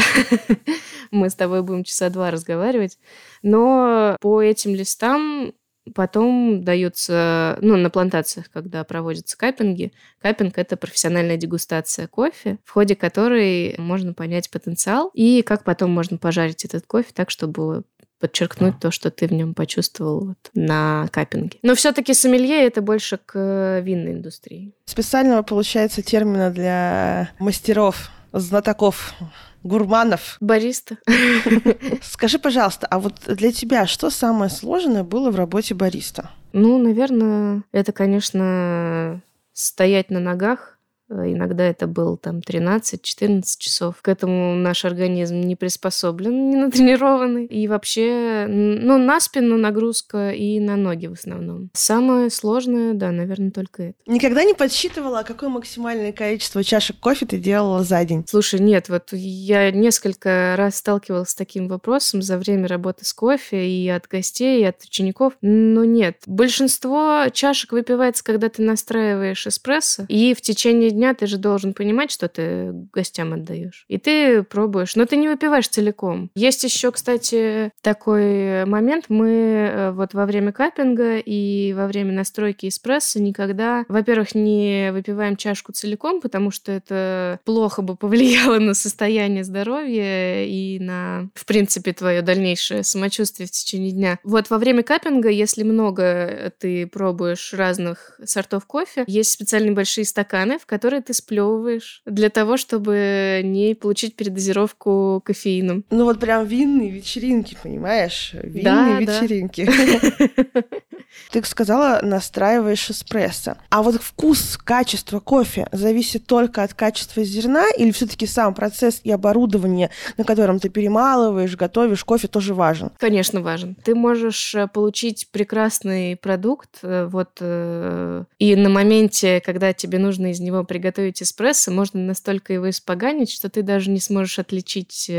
мы 1.10 1.30
с 1.30 1.34
тобой 1.34 1.62
будем 1.62 1.84
часа 1.84 2.10
два 2.10 2.30
разговаривать. 2.30 2.98
Но 3.42 4.18
по 4.20 4.42
этим 4.42 4.74
листам 4.74 5.54
Потом 5.94 6.62
дается, 6.62 7.58
ну, 7.60 7.76
на 7.76 7.90
плантациях, 7.90 8.50
когда 8.50 8.84
проводятся 8.84 9.36
капинги. 9.36 9.92
Капинг– 10.20 10.54
это 10.58 10.76
профессиональная 10.76 11.36
дегустация 11.36 12.06
кофе, 12.06 12.58
в 12.64 12.70
ходе 12.70 12.94
которой 12.94 13.74
можно 13.78 14.12
понять 14.12 14.50
потенциал 14.50 15.10
и 15.14 15.42
как 15.42 15.64
потом 15.64 15.90
можно 15.90 16.18
пожарить 16.18 16.64
этот 16.64 16.86
кофе 16.86 17.08
так, 17.14 17.30
чтобы 17.30 17.84
подчеркнуть 18.20 18.78
то, 18.78 18.90
что 18.90 19.10
ты 19.10 19.26
в 19.26 19.32
нем 19.32 19.54
почувствовал 19.54 20.26
вот 20.28 20.50
на 20.54 21.08
капинге. 21.10 21.58
Но 21.62 21.74
все-таки 21.74 22.12
сомелье 22.12 22.66
это 22.66 22.82
больше 22.82 23.18
к 23.18 23.80
винной 23.80 24.12
индустрии. 24.12 24.74
Специального, 24.84 25.42
получается, 25.42 26.02
термина 26.02 26.50
для 26.50 27.30
мастеров, 27.38 28.10
знатоков 28.32 29.14
гурманов. 29.62 30.36
Бариста. 30.40 30.96
Скажи, 32.02 32.38
пожалуйста, 32.38 32.86
а 32.86 32.98
вот 32.98 33.14
для 33.26 33.52
тебя 33.52 33.86
что 33.86 34.10
самое 34.10 34.50
сложное 34.50 35.04
было 35.04 35.30
в 35.30 35.36
работе 35.36 35.74
бариста? 35.74 36.30
Ну, 36.52 36.78
наверное, 36.78 37.62
это, 37.72 37.92
конечно, 37.92 39.20
стоять 39.52 40.10
на 40.10 40.20
ногах 40.20 40.78
Иногда 41.10 41.64
это 41.64 41.86
был 41.86 42.16
там 42.16 42.38
13-14 42.38 43.42
часов. 43.58 43.96
К 44.00 44.08
этому 44.08 44.54
наш 44.54 44.84
организм 44.84 45.40
не 45.40 45.56
приспособлен, 45.56 46.30
не 46.50 46.56
натренированный. 46.56 47.46
И 47.46 47.66
вообще, 47.68 48.46
ну, 48.48 48.98
на 48.98 49.20
спину 49.20 49.56
нагрузка 49.56 50.30
и 50.30 50.60
на 50.60 50.76
ноги 50.76 51.08
в 51.08 51.12
основном. 51.12 51.70
Самое 51.74 52.30
сложное, 52.30 52.94
да, 52.94 53.10
наверное, 53.10 53.50
только 53.50 53.82
это. 53.82 53.94
Никогда 54.06 54.44
не 54.44 54.54
подсчитывала, 54.54 55.24
какое 55.26 55.48
максимальное 55.48 56.12
количество 56.12 56.62
чашек 56.62 56.98
кофе 57.00 57.26
ты 57.26 57.38
делала 57.38 57.82
за 57.82 58.04
день? 58.04 58.24
Слушай, 58.28 58.60
нет, 58.60 58.88
вот 58.88 59.08
я 59.12 59.70
несколько 59.70 60.54
раз 60.56 60.76
сталкивалась 60.76 61.30
с 61.30 61.34
таким 61.34 61.68
вопросом 61.68 62.22
за 62.22 62.38
время 62.38 62.68
работы 62.68 63.04
с 63.04 63.12
кофе 63.12 63.68
и 63.68 63.88
от 63.88 64.06
гостей, 64.06 64.62
и 64.62 64.64
от 64.64 64.82
учеников. 64.82 65.34
Но 65.40 65.84
нет, 65.84 66.22
большинство 66.26 67.24
чашек 67.32 67.72
выпивается, 67.72 68.22
когда 68.22 68.48
ты 68.48 68.62
настраиваешь 68.62 69.46
эспрессо, 69.46 70.04
и 70.08 70.34
в 70.34 70.40
течение 70.40 70.90
дня 71.00 71.14
ты 71.14 71.26
же 71.26 71.38
должен 71.38 71.72
понимать, 71.72 72.10
что 72.10 72.28
ты 72.28 72.72
гостям 72.92 73.32
отдаешь. 73.32 73.86
И 73.88 73.96
ты 73.96 74.42
пробуешь, 74.42 74.96
но 74.96 75.06
ты 75.06 75.16
не 75.16 75.28
выпиваешь 75.28 75.66
целиком. 75.68 76.30
Есть 76.34 76.62
еще, 76.64 76.92
кстати, 76.92 77.72
такой 77.80 78.66
момент. 78.66 79.06
Мы 79.08 79.30
э, 79.30 79.90
вот 79.92 80.12
во 80.12 80.26
время 80.26 80.52
каппинга 80.52 81.16
и 81.16 81.72
во 81.72 81.86
время 81.86 82.12
настройки 82.12 82.68
эспрессо 82.68 83.18
никогда, 83.18 83.86
во-первых, 83.88 84.34
не 84.34 84.90
выпиваем 84.92 85.36
чашку 85.36 85.72
целиком, 85.72 86.20
потому 86.20 86.50
что 86.50 86.70
это 86.70 87.40
плохо 87.44 87.80
бы 87.80 87.96
повлияло 87.96 88.58
на 88.58 88.74
состояние 88.74 89.42
здоровья 89.42 90.44
и 90.44 90.78
на, 90.80 91.30
в 91.34 91.46
принципе, 91.46 91.94
твое 91.94 92.20
дальнейшее 92.20 92.84
самочувствие 92.84 93.46
в 93.46 93.50
течение 93.50 93.92
дня. 93.92 94.18
Вот 94.22 94.50
во 94.50 94.58
время 94.58 94.82
каппинга, 94.82 95.30
если 95.30 95.62
много 95.62 96.52
ты 96.58 96.86
пробуешь 96.86 97.54
разных 97.54 98.20
сортов 98.24 98.66
кофе, 98.66 99.04
есть 99.06 99.30
специальные 99.30 99.72
большие 99.72 100.04
стаканы, 100.04 100.58
в 100.58 100.66
которые 100.90 101.02
ты 101.02 101.14
сплевываешь 101.14 102.02
для 102.04 102.30
того, 102.30 102.56
чтобы 102.56 103.42
не 103.44 103.76
получить 103.76 104.16
передозировку 104.16 105.22
кофеином. 105.24 105.84
Ну 105.90 106.04
вот 106.04 106.18
прям 106.18 106.44
винные 106.44 106.90
вечеринки, 106.90 107.56
понимаешь? 107.62 108.32
Винные 108.42 109.06
да, 109.06 109.20
вечеринки. 109.20 109.68
Ты 111.30 111.44
сказала, 111.44 112.00
настраиваешь 112.02 112.90
эспрессо. 112.90 113.56
А 113.68 113.82
вот 113.82 114.00
вкус, 114.00 114.56
качество 114.56 115.20
кофе 115.20 115.68
зависит 115.72 116.26
только 116.26 116.62
от 116.62 116.74
качества 116.74 117.24
зерна 117.24 117.66
или 117.76 117.90
все-таки 117.90 118.26
сам 118.26 118.54
процесс 118.54 119.00
и 119.04 119.10
оборудование, 119.10 119.90
на 120.16 120.24
котором 120.24 120.58
ты 120.58 120.68
перемалываешь, 120.68 121.56
готовишь 121.56 122.04
кофе, 122.04 122.28
тоже 122.28 122.54
важен? 122.54 122.90
Конечно, 122.98 123.40
важен. 123.40 123.76
Ты 123.84 123.94
можешь 123.94 124.54
э, 124.54 124.66
получить 124.68 125.28
прекрасный 125.30 126.16
продукт, 126.16 126.78
э, 126.82 127.06
вот, 127.06 127.38
э, 127.40 128.24
и 128.38 128.56
на 128.56 128.68
моменте, 128.68 129.40
когда 129.40 129.72
тебе 129.72 129.98
нужно 129.98 130.30
из 130.30 130.40
него 130.40 130.64
приготовить 130.64 130.79
эспрессо, 131.22 131.70
можно 131.70 132.00
настолько 132.00 132.52
его 132.52 132.68
испоганить, 132.70 133.30
что 133.30 133.48
ты 133.48 133.62
даже 133.62 133.90
не 133.90 134.00
сможешь 134.00 134.38
отличить 134.38 135.10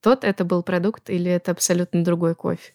тот 0.00 0.24
это 0.24 0.44
был 0.44 0.62
продукт 0.62 1.10
или 1.10 1.30
это 1.30 1.50
абсолютно 1.50 2.04
другой 2.04 2.34
кофе. 2.34 2.72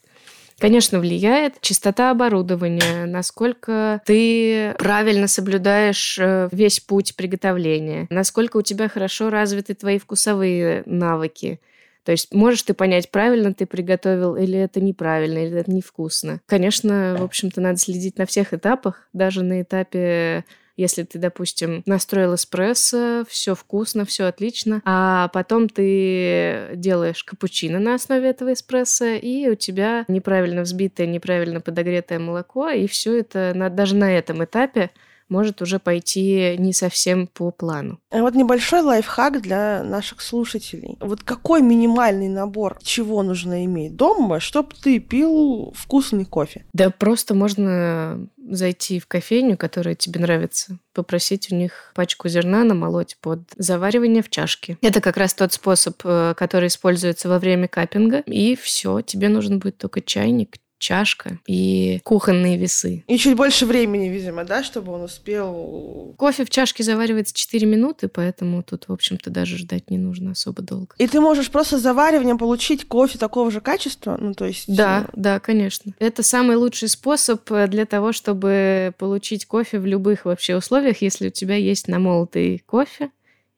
Конечно, 0.60 1.00
влияет 1.00 1.60
чистота 1.62 2.12
оборудования, 2.12 3.06
насколько 3.06 4.02
ты 4.06 4.76
правильно 4.78 5.28
соблюдаешь 5.28 6.18
э, 6.20 6.48
весь 6.52 6.80
путь 6.80 7.16
приготовления, 7.16 8.08
насколько 8.10 8.58
у 8.58 8.62
тебя 8.62 8.88
хорошо 8.88 9.30
развиты 9.30 9.74
твои 9.74 9.98
вкусовые 9.98 10.84
навыки. 10.86 11.60
То 12.06 12.12
есть 12.12 12.34
можешь 12.34 12.64
ты 12.64 12.74
понять, 12.74 13.10
правильно 13.12 13.54
ты 13.54 13.66
приготовил 13.66 14.36
или 14.36 14.58
это 14.60 14.80
неправильно, 14.80 15.40
или 15.40 15.60
это 15.60 15.72
невкусно. 15.72 16.42
Конечно, 16.46 17.16
в 17.18 17.24
общем-то, 17.24 17.60
надо 17.60 17.78
следить 17.78 18.18
на 18.18 18.26
всех 18.26 18.54
этапах, 18.54 19.10
даже 19.12 19.44
на 19.44 19.62
этапе 19.62 20.46
если 20.76 21.04
ты, 21.04 21.20
допустим, 21.20 21.84
настроил 21.86 22.36
эспрессо, 22.36 23.26
все 23.28 23.56
вкусно, 23.56 24.06
все 24.06 24.26
отлично, 24.26 24.82
а 24.86 25.28
потом 25.30 25.70
ты 25.70 26.72
делаешь 26.76 27.24
капучино 27.24 27.80
на 27.80 27.96
основе 27.96 28.30
этого 28.30 28.54
эспрессо, 28.54 29.06
и 29.06 29.48
у 29.50 29.56
тебя 29.56 30.06
неправильно 30.08 30.64
взбитое, 30.64 31.08
неправильно 31.08 31.62
подогретое 31.62 32.20
молоко, 32.20 32.70
и 32.70 32.88
все 32.88 33.20
это 33.20 33.54
на, 33.56 33.70
даже 33.70 33.96
на 33.96 34.12
этом 34.12 34.44
этапе 34.44 34.90
может 35.30 35.62
уже 35.62 35.80
пойти 35.80 36.56
не 36.58 36.74
совсем 36.74 37.28
по 37.28 37.52
плану. 37.52 38.00
А 38.12 38.22
вот 38.22 38.36
небольшой 38.36 38.82
лайфхак 38.82 39.42
для 39.42 39.84
наших 39.84 40.22
слушателей. 40.22 40.98
Вот 41.00 41.24
какой 41.24 41.62
минимальный 41.62 42.30
набор 42.30 42.78
чего 42.82 43.24
нужно 43.24 43.66
иметь 43.66 43.96
дома, 43.96 44.40
чтобы 44.40 44.70
ты 44.82 45.00
пил 45.00 45.74
вкусный 45.76 46.26
кофе? 46.26 46.66
Да 46.74 46.90
просто 46.90 47.34
можно 47.34 48.28
зайти 48.50 49.00
в 49.00 49.08
кофейню, 49.08 49.58
которая 49.58 49.96
тебе 49.96 50.20
нравится, 50.20 50.78
попросить 50.94 51.52
у 51.52 51.56
них 51.56 51.92
пачку 51.96 52.28
зерна 52.28 52.64
намолоть 52.64 53.18
под 53.22 53.42
заваривание 53.58 54.22
в 54.22 54.30
чашке. 54.30 54.78
Это 54.82 55.02
как 55.02 55.18
раз 55.18 55.34
тот 55.34 55.54
способ, 55.54 55.96
э, 56.04 56.34
который 56.36 56.68
используется 56.68 57.30
во 57.30 57.40
время 57.40 57.68
каппинга. 57.68 58.20
И 58.20 58.56
все, 58.56 59.02
тебе 59.02 59.30
нужен 59.30 59.60
будет 59.60 59.78
только 59.78 60.02
чайник, 60.02 60.58
чашка 60.84 61.40
и 61.48 62.02
кухонные 62.04 62.58
весы. 62.58 63.06
И 63.08 63.18
чуть 63.18 63.38
больше 63.38 63.66
времени, 63.66 64.10
видимо, 64.10 64.44
да, 64.44 64.64
чтобы 64.64 64.92
он 64.92 65.04
успел... 65.04 66.14
Кофе 66.18 66.44
в 66.44 66.50
чашке 66.50 66.84
заваривается 66.84 67.34
4 67.34 67.66
минуты, 67.66 68.10
поэтому 68.10 68.62
тут, 68.64 68.90
в 68.90 68.92
общем-то, 68.92 69.30
даже 69.30 69.58
ждать 69.58 69.90
не 69.90 69.98
нужно 69.98 70.32
особо 70.32 70.62
долго. 70.62 70.94
И 70.98 71.08
ты 71.08 71.22
можешь 71.22 71.50
просто 71.50 71.80
завариванием 71.80 72.38
получить 72.38 72.86
кофе 72.86 73.18
такого 73.18 73.50
же 73.50 73.62
качества? 73.62 74.18
Ну, 74.20 74.34
то 74.34 74.46
есть... 74.46 74.66
Да, 74.68 75.06
э, 75.08 75.12
да, 75.14 75.40
конечно. 75.40 75.94
Это 76.00 76.22
самый 76.22 76.58
лучший 76.58 76.90
способ 76.90 77.50
э, 77.52 77.68
для 77.68 77.86
того, 77.86 78.12
чтобы 78.12 78.94
получить 78.98 79.46
кофе 79.46 79.80
в 79.80 79.86
любых 79.86 80.26
вообще 80.26 80.58
условиях, 80.58 81.02
если 81.02 81.28
у 81.28 81.32
тебя 81.32 81.56
есть 81.56 81.88
намолотый 81.88 82.62
кофе, 82.66 83.10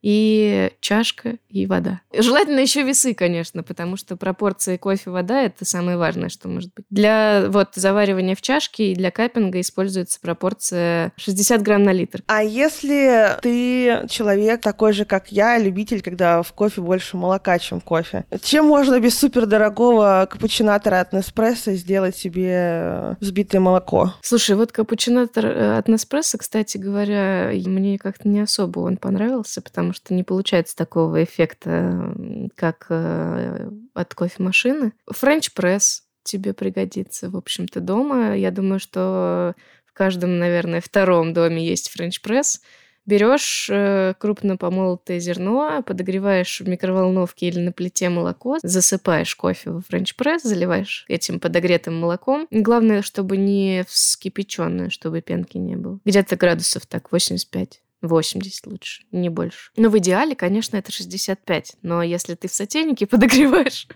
и 0.06 0.72
чашка, 0.82 1.38
и 1.50 1.66
вода. 1.66 2.02
Желательно 2.16 2.60
еще 2.60 2.84
весы, 2.84 3.16
конечно, 3.16 3.64
потому 3.64 3.98
что 3.98 4.16
пропорции 4.16 4.78
кофе-вода– 4.78 5.42
это 5.46 5.66
самое 5.66 5.98
важное, 5.98 6.30
что 6.30 6.48
может 6.48 6.72
быть. 6.76 6.86
Для 6.92 7.46
вот 7.48 7.70
заваривания 7.74 8.36
в 8.36 8.42
чашке 8.44 8.92
и 8.92 8.96
для 8.96 9.10
каппинга 9.10 9.60
используется 9.60 10.20
пропорция 10.22 11.12
60 11.16 11.60
грамм 11.64 11.82
на 11.82 11.92
литр. 11.92 12.22
А 12.28 12.44
если 12.44 13.32
ты 13.42 14.08
человек 14.08 14.62
такой 14.62 14.94
же, 14.94 15.06
как 15.06 15.32
я, 15.32 15.58
любитель, 15.58 16.04
когда 16.04 16.44
в 16.44 16.54
кофе 16.54 16.82
больше 16.82 17.18
молока, 17.18 17.58
чем 17.58 17.82
кофе, 17.82 18.26
чем 18.44 18.68
можно 18.68 19.00
без 19.00 19.18
супердорогого 19.18 20.28
капучинатора 20.30 21.00
от 21.00 21.14
Неспрессо 21.14 21.72
сделать 21.72 22.16
себе 22.16 23.18
взбитое 23.20 23.60
молоко? 23.60 24.14
Слушай, 24.22 24.56
вот 24.56 24.72
капучинатор 24.72 25.48
э, 25.48 25.78
от 25.80 25.88
Неспрессо, 25.88 26.38
кстати 26.38 26.78
говоря, 26.78 27.50
мне 27.66 27.98
как-то 27.98 28.28
не 28.28 28.42
особо 28.42 28.82
он 28.82 28.98
понравился, 28.98 29.64
потому 29.64 29.95
что 29.96 30.14
не 30.14 30.24
получается 30.24 30.76
такого 30.76 31.24
эффекта, 31.24 32.16
как 32.56 32.88
э, 32.90 33.70
от 33.94 34.14
кофемашины. 34.14 34.94
Френч-пресс 35.12 36.04
тебе 36.24 36.54
пригодится, 36.54 37.30
в 37.30 37.38
общем-то, 37.38 37.80
дома. 37.80 38.36
Я 38.36 38.52
думаю, 38.52 38.80
что 38.80 39.56
в 39.86 39.94
каждом, 39.94 40.40
наверное, 40.40 40.82
втором 40.82 41.34
доме 41.34 41.66
есть 41.66 41.90
френч-пресс. 41.90 42.62
Берешь 43.06 43.68
э, 43.72 44.16
крупно 44.18 44.58
помолотое 44.58 45.20
зерно, 45.20 45.84
подогреваешь 45.84 46.60
в 46.60 46.68
микроволновке 46.68 47.48
или 47.48 47.60
на 47.60 47.72
плите 47.72 48.10
молоко, 48.10 48.58
засыпаешь 48.64 49.36
кофе 49.36 49.70
в 49.70 49.82
френч-пресс, 49.82 50.42
заливаешь 50.42 51.06
этим 51.08 51.40
подогретым 51.40 51.96
молоком. 52.00 52.48
Главное, 52.50 53.04
чтобы 53.04 53.38
не 53.38 53.86
вскипяченное, 53.88 54.90
чтобы 54.90 55.22
пенки 55.22 55.58
не 55.58 55.76
было. 55.76 56.00
Где-то 56.04 56.36
градусов 56.36 56.88
так 56.88 57.12
85. 57.12 57.84
80 58.02 58.68
лучше, 58.68 59.04
не 59.12 59.30
больше. 59.30 59.72
Но 59.76 59.90
в 59.90 59.98
идеале, 59.98 60.36
конечно, 60.36 60.78
это 60.78 60.92
65. 60.92 61.78
Но 61.82 62.04
если 62.04 62.36
ты 62.36 62.48
в 62.48 62.54
сотейнике 62.54 63.08
подогреваешь, 63.08 63.88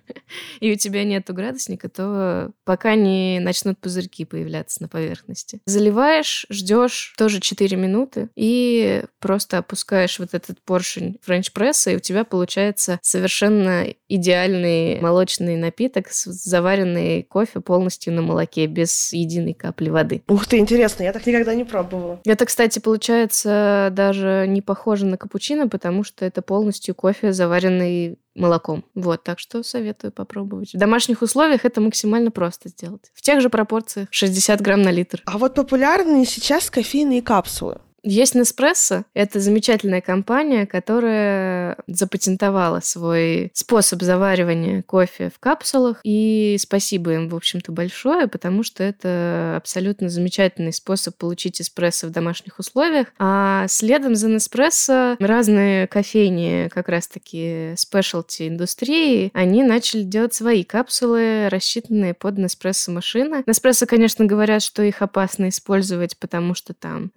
и 0.59 0.71
у 0.71 0.75
тебя 0.75 1.03
нету 1.03 1.33
градусника, 1.33 1.89
то 1.89 2.51
пока 2.63 2.95
не 2.95 3.39
начнут 3.39 3.77
пузырьки 3.79 4.25
появляться 4.25 4.81
на 4.81 4.87
поверхности. 4.87 5.61
Заливаешь, 5.65 6.45
ждешь 6.49 7.13
тоже 7.17 7.39
4 7.39 7.75
минуты 7.77 8.29
и 8.35 9.03
просто 9.19 9.57
опускаешь 9.59 10.19
вот 10.19 10.33
этот 10.33 10.61
поршень 10.61 11.19
френч-пресса, 11.21 11.91
и 11.91 11.95
у 11.95 11.99
тебя 11.99 12.23
получается 12.23 12.99
совершенно 13.01 13.85
идеальный 14.07 14.99
молочный 14.99 15.57
напиток, 15.57 16.09
заваренный 16.11 17.23
кофе 17.23 17.61
полностью 17.61 18.13
на 18.13 18.21
молоке, 18.21 18.65
без 18.65 19.13
единой 19.13 19.53
капли 19.53 19.89
воды. 19.89 20.23
Ух 20.27 20.47
ты, 20.47 20.57
интересно, 20.57 21.03
я 21.03 21.13
так 21.13 21.25
никогда 21.25 21.53
не 21.53 21.63
пробовала. 21.63 22.19
Это, 22.25 22.45
кстати, 22.45 22.79
получается 22.79 23.88
даже 23.89 24.45
не 24.47 24.61
похоже 24.61 25.05
на 25.05 25.17
капучино, 25.17 25.67
потому 25.67 26.03
что 26.03 26.25
это 26.25 26.41
полностью 26.41 26.95
кофе, 26.95 27.33
заваренный 27.33 28.17
молоком. 28.35 28.85
Вот, 28.95 29.23
так 29.23 29.39
что 29.39 29.63
советую 29.63 30.11
попробовать. 30.11 30.73
В 30.73 30.77
домашних 30.77 31.21
условиях 31.21 31.65
это 31.65 31.81
максимально 31.81 32.31
просто 32.31 32.69
сделать. 32.69 33.11
В 33.13 33.21
тех 33.21 33.41
же 33.41 33.49
пропорциях 33.49 34.07
60 34.11 34.61
грамм 34.61 34.81
на 34.81 34.91
литр. 34.91 35.21
А 35.25 35.37
вот 35.37 35.55
популярны 35.55 36.25
сейчас 36.25 36.69
кофейные 36.69 37.21
капсулы. 37.21 37.79
Есть 38.03 38.35
Nespresso. 38.35 39.03
Это 39.13 39.39
замечательная 39.39 40.01
компания, 40.01 40.65
которая 40.65 41.77
запатентовала 41.87 42.79
свой 42.81 43.51
способ 43.53 44.01
заваривания 44.01 44.83
кофе 44.83 45.31
в 45.33 45.39
капсулах. 45.39 45.99
И 46.03 46.57
спасибо 46.59 47.13
им, 47.13 47.29
в 47.29 47.35
общем-то, 47.35 47.71
большое, 47.71 48.27
потому 48.27 48.63
что 48.63 48.83
это 48.83 49.55
абсолютно 49.57 50.09
замечательный 50.09 50.73
способ 50.73 51.15
получить 51.17 51.61
эспрессо 51.61 52.07
в 52.07 52.11
домашних 52.11 52.59
условиях. 52.59 53.07
А 53.17 53.67
следом 53.67 54.15
за 54.15 54.29
Nespresso 54.29 55.15
разные 55.19 55.87
кофейни, 55.87 56.69
как 56.73 56.89
раз-таки 56.89 57.73
спешлти 57.75 58.47
индустрии, 58.47 59.31
они 59.33 59.63
начали 59.63 60.03
делать 60.03 60.33
свои 60.33 60.63
капсулы, 60.63 61.49
рассчитанные 61.49 62.13
под 62.13 62.37
Nespresso 62.37 62.91
машины. 62.91 63.43
Nespresso, 63.45 63.85
конечно, 63.85 64.25
говорят, 64.25 64.61
что 64.61 64.83
их 64.83 65.01
опасно 65.01 65.49
использовать, 65.49 66.17
потому 66.17 66.53
что 66.53 66.73
там 66.73 67.11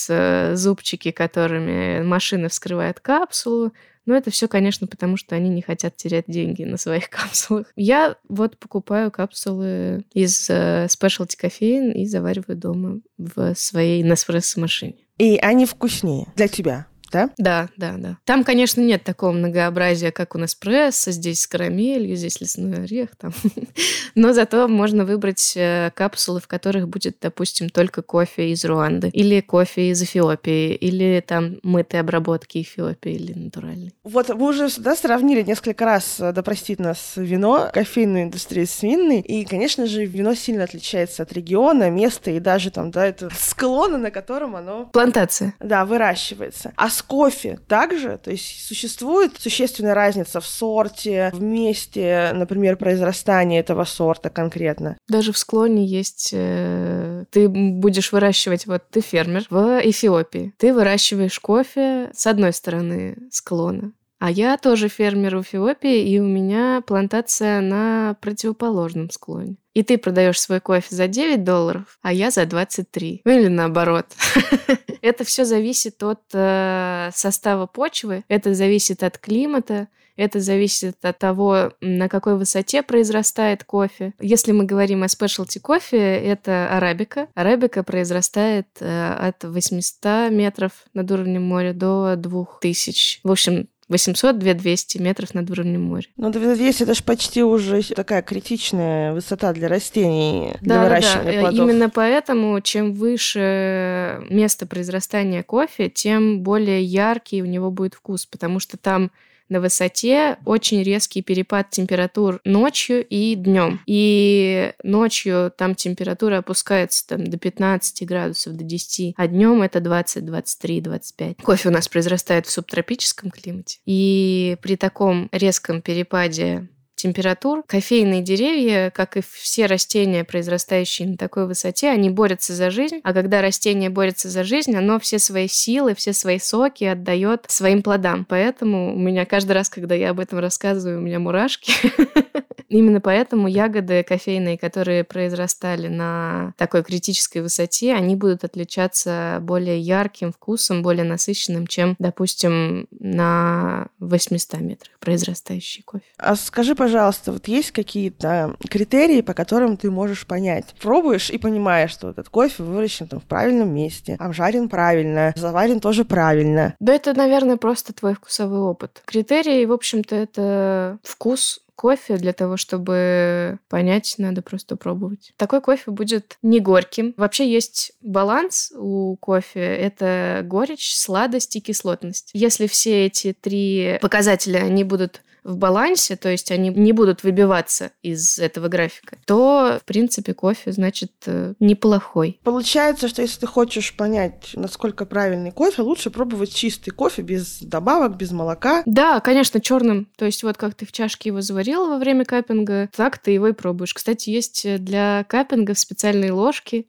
затупятся 0.00 0.52
зубчики, 0.56 1.10
которыми 1.10 2.02
машина 2.02 2.48
вскрывает 2.48 3.00
капсулу. 3.00 3.72
Но 4.06 4.16
это 4.16 4.30
все, 4.30 4.48
конечно, 4.48 4.86
потому 4.86 5.16
что 5.16 5.36
они 5.36 5.50
не 5.50 5.62
хотят 5.62 5.96
терять 5.96 6.24
деньги 6.26 6.64
на 6.64 6.76
своих 6.76 7.10
капсулах. 7.10 7.66
Я 7.76 8.16
вот 8.28 8.58
покупаю 8.58 9.10
капсулы 9.10 10.04
из 10.12 10.48
э, 10.50 10.86
Specialty 10.86 11.36
кофеин 11.36 11.92
и 11.92 12.06
завариваю 12.06 12.56
дома 12.56 13.00
в 13.18 13.54
своей 13.54 14.02
Nespresso 14.02 14.60
машине. 14.60 14.96
И 15.18 15.36
они 15.36 15.66
вкуснее 15.66 16.26
для 16.34 16.48
тебя 16.48 16.86
да? 17.10 17.30
Да, 17.38 17.68
да, 17.76 17.94
да. 17.96 18.18
Там, 18.24 18.44
конечно, 18.44 18.80
нет 18.80 19.04
такого 19.04 19.32
многообразия, 19.32 20.10
как 20.10 20.34
у 20.34 20.38
нас 20.38 20.54
пресса. 20.54 21.12
Здесь 21.12 21.42
с 21.42 21.46
карамелью, 21.46 22.16
здесь 22.16 22.40
лесной 22.40 22.84
орех. 22.84 23.10
Там. 23.16 23.32
Но 24.14 24.32
зато 24.32 24.68
можно 24.68 25.04
выбрать 25.04 25.52
э, 25.56 25.90
капсулы, 25.94 26.40
в 26.40 26.48
которых 26.48 26.88
будет, 26.88 27.16
допустим, 27.20 27.68
только 27.68 28.02
кофе 28.02 28.50
из 28.50 28.64
Руанды, 28.64 29.08
или 29.08 29.40
кофе 29.40 29.90
из 29.90 30.02
Эфиопии, 30.02 30.74
или 30.74 31.22
там 31.26 31.58
мытые 31.62 32.00
обработки 32.00 32.62
Эфиопии, 32.62 33.12
или 33.12 33.32
натуральные. 33.32 33.92
Вот 34.04 34.28
мы 34.28 34.48
уже 34.48 34.68
да, 34.78 34.96
сравнили 34.96 35.42
несколько 35.42 35.84
раз, 35.84 36.20
э, 36.20 36.32
да 36.32 36.42
простит 36.42 36.78
нас, 36.78 37.12
вино, 37.16 37.70
кофейную 37.72 38.24
индустрию 38.24 38.66
с 38.66 38.82
винной. 38.82 39.20
И, 39.20 39.44
конечно 39.44 39.86
же, 39.86 40.04
вино 40.04 40.34
сильно 40.34 40.64
отличается 40.64 41.22
от 41.22 41.32
региона, 41.32 41.90
места 41.90 42.30
и 42.30 42.40
даже 42.40 42.70
там, 42.70 42.90
да, 42.90 43.06
это 43.06 43.28
склона, 43.36 43.98
на 43.98 44.10
котором 44.10 44.56
оно... 44.56 44.86
Плантация. 44.86 45.54
Да, 45.60 45.84
выращивается. 45.84 46.72
А 46.76 46.88
с 47.00 47.02
кофе 47.02 47.58
также, 47.66 48.18
то 48.22 48.30
есть 48.30 48.66
существует 48.66 49.32
существенная 49.38 49.94
разница 49.94 50.40
в 50.40 50.46
сорте, 50.46 51.30
в 51.32 51.40
месте, 51.40 52.30
например, 52.34 52.76
произрастания 52.76 53.60
этого 53.60 53.84
сорта 53.84 54.28
конкретно. 54.28 54.98
Даже 55.08 55.32
в 55.32 55.38
склоне 55.38 55.86
есть... 55.86 56.30
Э, 56.34 57.24
ты 57.30 57.48
будешь 57.48 58.12
выращивать, 58.12 58.66
вот 58.66 58.82
ты 58.90 59.00
фермер 59.00 59.46
в 59.48 59.80
Эфиопии. 59.82 60.52
Ты 60.58 60.74
выращиваешь 60.74 61.40
кофе 61.40 62.10
с 62.12 62.26
одной 62.26 62.52
стороны 62.52 63.16
склона, 63.30 63.92
а 64.20 64.30
я 64.30 64.58
тоже 64.58 64.88
фермер 64.88 65.38
в 65.38 65.42
Эфиопии, 65.42 66.08
и 66.08 66.20
у 66.20 66.26
меня 66.26 66.82
плантация 66.86 67.62
на 67.62 68.16
противоположном 68.20 69.10
склоне. 69.10 69.56
И 69.72 69.82
ты 69.82 69.96
продаешь 69.96 70.38
свой 70.38 70.60
кофе 70.60 70.94
за 70.94 71.08
9 71.08 71.42
долларов, 71.42 71.98
а 72.02 72.12
я 72.12 72.30
за 72.30 72.44
23. 72.44 73.22
Ну 73.24 73.32
или 73.32 73.48
наоборот. 73.48 74.06
Это 75.02 75.24
все 75.24 75.46
зависит 75.46 76.02
от 76.02 76.20
э, 76.34 77.10
состава 77.14 77.66
почвы, 77.66 78.24
это 78.28 78.52
зависит 78.52 79.02
от 79.02 79.16
климата, 79.16 79.88
это 80.16 80.38
зависит 80.38 81.02
от 81.02 81.18
того, 81.18 81.72
на 81.80 82.10
какой 82.10 82.36
высоте 82.36 82.82
произрастает 82.82 83.64
кофе. 83.64 84.12
Если 84.20 84.52
мы 84.52 84.64
говорим 84.64 85.02
о 85.02 85.08
спешлти 85.08 85.58
кофе, 85.58 85.96
это 85.96 86.76
арабика. 86.76 87.28
Арабика 87.34 87.82
произрастает 87.82 88.66
э, 88.80 89.14
от 89.14 89.42
800 89.44 90.30
метров 90.30 90.72
над 90.92 91.10
уровнем 91.10 91.44
моря 91.44 91.72
до 91.72 92.16
2000. 92.16 93.20
В 93.24 93.30
общем, 93.30 93.68
800-2200 93.90 95.00
метров 95.00 95.34
над 95.34 95.50
уровнем 95.50 95.82
моря. 95.82 96.06
Ну, 96.16 96.30
2200 96.30 96.84
это 96.84 96.94
же 96.94 97.02
почти 97.02 97.42
уже 97.42 97.82
такая 97.94 98.22
критичная 98.22 99.12
высота 99.12 99.52
для 99.52 99.68
растений, 99.68 100.54
для 100.60 100.76
да, 100.76 100.84
выращивания 100.84 101.32
да, 101.32 101.40
плодов. 101.40 101.68
Именно 101.68 101.90
поэтому, 101.90 102.60
чем 102.60 102.94
выше 102.94 104.22
место 104.30 104.66
произрастания 104.66 105.42
кофе, 105.42 105.88
тем 105.90 106.40
более 106.40 106.82
яркий 106.82 107.42
у 107.42 107.46
него 107.46 107.70
будет 107.70 107.94
вкус, 107.94 108.26
потому 108.26 108.60
что 108.60 108.76
там 108.76 109.10
на 109.50 109.60
высоте 109.60 110.38
очень 110.46 110.82
резкий 110.82 111.22
перепад 111.22 111.70
температур 111.70 112.40
ночью 112.44 113.06
и 113.06 113.34
днем. 113.34 113.80
И 113.86 114.72
ночью 114.82 115.52
там 115.56 115.74
температура 115.74 116.38
опускается 116.38 117.06
там, 117.06 117.24
до 117.24 117.36
15 117.36 118.06
градусов, 118.06 118.54
до 118.54 118.64
10, 118.64 119.14
а 119.16 119.26
днем 119.26 119.62
это 119.62 119.80
20, 119.80 120.24
23, 120.24 120.80
25. 120.80 121.36
Кофе 121.42 121.68
у 121.68 121.72
нас 121.72 121.88
произрастает 121.88 122.46
в 122.46 122.50
субтропическом 122.50 123.30
климате. 123.30 123.78
И 123.84 124.56
при 124.62 124.76
таком 124.76 125.28
резком 125.32 125.82
перепаде 125.82 126.68
температур. 127.00 127.62
Кофейные 127.66 128.22
деревья, 128.22 128.90
как 128.90 129.16
и 129.16 129.22
все 129.22 129.66
растения, 129.66 130.24
произрастающие 130.24 131.08
на 131.08 131.16
такой 131.16 131.46
высоте, 131.46 131.88
они 131.88 132.10
борются 132.10 132.54
за 132.54 132.70
жизнь. 132.70 133.00
А 133.02 133.12
когда 133.12 133.42
растение 133.42 133.90
борется 133.90 134.28
за 134.28 134.44
жизнь, 134.44 134.74
оно 134.74 135.00
все 135.00 135.18
свои 135.18 135.48
силы, 135.48 135.94
все 135.94 136.12
свои 136.12 136.38
соки 136.38 136.84
отдает 136.84 137.44
своим 137.48 137.82
плодам. 137.82 138.24
Поэтому 138.28 138.94
у 138.94 138.98
меня 138.98 139.24
каждый 139.26 139.52
раз, 139.52 139.68
когда 139.68 139.94
я 139.94 140.10
об 140.10 140.20
этом 140.20 140.38
рассказываю, 140.38 140.98
у 140.98 141.02
меня 141.02 141.18
мурашки. 141.18 141.72
Именно 142.70 143.00
поэтому 143.00 143.48
ягоды 143.48 144.04
кофейные, 144.04 144.56
которые 144.56 145.02
произрастали 145.02 145.88
на 145.88 146.54
такой 146.56 146.84
критической 146.84 147.42
высоте, 147.42 147.94
они 147.94 148.14
будут 148.14 148.44
отличаться 148.44 149.38
более 149.42 149.80
ярким 149.80 150.32
вкусом, 150.32 150.80
более 150.80 151.04
насыщенным, 151.04 151.66
чем, 151.66 151.96
допустим, 151.98 152.86
на 152.92 153.88
800 153.98 154.60
метрах 154.60 155.00
произрастающий 155.00 155.82
кофе. 155.82 156.04
А 156.16 156.36
скажи, 156.36 156.76
пожалуйста, 156.76 156.89
вот 156.98 157.48
есть 157.48 157.70
какие-то 157.72 158.56
критерии, 158.68 159.20
по 159.20 159.34
которым 159.34 159.76
ты 159.76 159.90
можешь 159.90 160.26
понять? 160.26 160.74
Пробуешь 160.80 161.30
и 161.30 161.38
понимаешь, 161.38 161.90
что 161.90 162.10
этот 162.10 162.28
кофе 162.28 162.62
выращен 162.62 163.08
там 163.08 163.20
в 163.20 163.24
правильном 163.24 163.74
месте, 163.74 164.16
обжарен 164.18 164.68
правильно, 164.68 165.32
заварен 165.36 165.80
тоже 165.80 166.04
правильно. 166.04 166.74
Да 166.80 166.94
это, 166.94 167.14
наверное, 167.14 167.56
просто 167.56 167.92
твой 167.92 168.14
вкусовой 168.14 168.60
опыт. 168.60 169.02
Критерии, 169.04 169.64
в 169.64 169.72
общем-то, 169.72 170.16
это 170.16 170.98
вкус, 171.02 171.60
кофе, 171.80 172.18
для 172.18 172.34
того, 172.34 172.58
чтобы 172.58 173.58
понять, 173.70 174.16
надо 174.18 174.42
просто 174.42 174.76
пробовать. 174.76 175.32
Такой 175.38 175.62
кофе 175.62 175.90
будет 175.90 176.36
не 176.42 176.60
горьким. 176.60 177.14
Вообще 177.16 177.50
есть 177.50 177.92
баланс 178.02 178.70
у 178.76 179.16
кофе. 179.16 179.60
Это 179.60 180.42
горечь, 180.44 180.94
сладость 180.94 181.56
и 181.56 181.60
кислотность. 181.60 182.32
Если 182.34 182.66
все 182.66 183.06
эти 183.06 183.32
три 183.32 183.98
показателя, 184.02 184.58
они 184.58 184.84
будут 184.84 185.22
в 185.44 185.56
балансе, 185.56 186.16
то 186.16 186.28
есть 186.28 186.50
они 186.50 186.68
не 186.70 186.92
будут 186.92 187.22
выбиваться 187.22 187.92
из 188.02 188.38
этого 188.38 188.68
графика, 188.68 189.18
то, 189.26 189.78
в 189.80 189.84
принципе, 189.84 190.34
кофе, 190.34 190.72
значит, 190.72 191.12
э, 191.26 191.54
неплохой. 191.60 192.40
Получается, 192.44 193.08
что 193.08 193.22
если 193.22 193.40
ты 193.40 193.46
хочешь 193.46 193.94
понять, 193.96 194.50
насколько 194.54 195.06
правильный 195.06 195.52
кофе, 195.52 195.82
лучше 195.82 196.10
пробовать 196.10 196.54
чистый 196.54 196.90
кофе 196.90 197.22
без 197.22 197.60
добавок, 197.60 198.16
без 198.16 198.30
молока. 198.32 198.82
Да, 198.86 199.20
конечно, 199.20 199.60
черным. 199.60 200.08
То 200.16 200.26
есть 200.26 200.42
вот 200.42 200.56
как 200.56 200.74
ты 200.74 200.86
в 200.86 200.92
чашке 200.92 201.30
его 201.30 201.40
заварила 201.40 201.88
во 201.88 201.98
время 201.98 202.24
капинга, 202.24 202.88
так 202.94 203.18
ты 203.18 203.32
его 203.32 203.48
и 203.48 203.52
пробуешь. 203.52 203.94
Кстати, 203.94 204.30
есть 204.30 204.66
для 204.82 205.24
каппингов 205.28 205.78
специальные 205.78 206.32
ложки, 206.32 206.86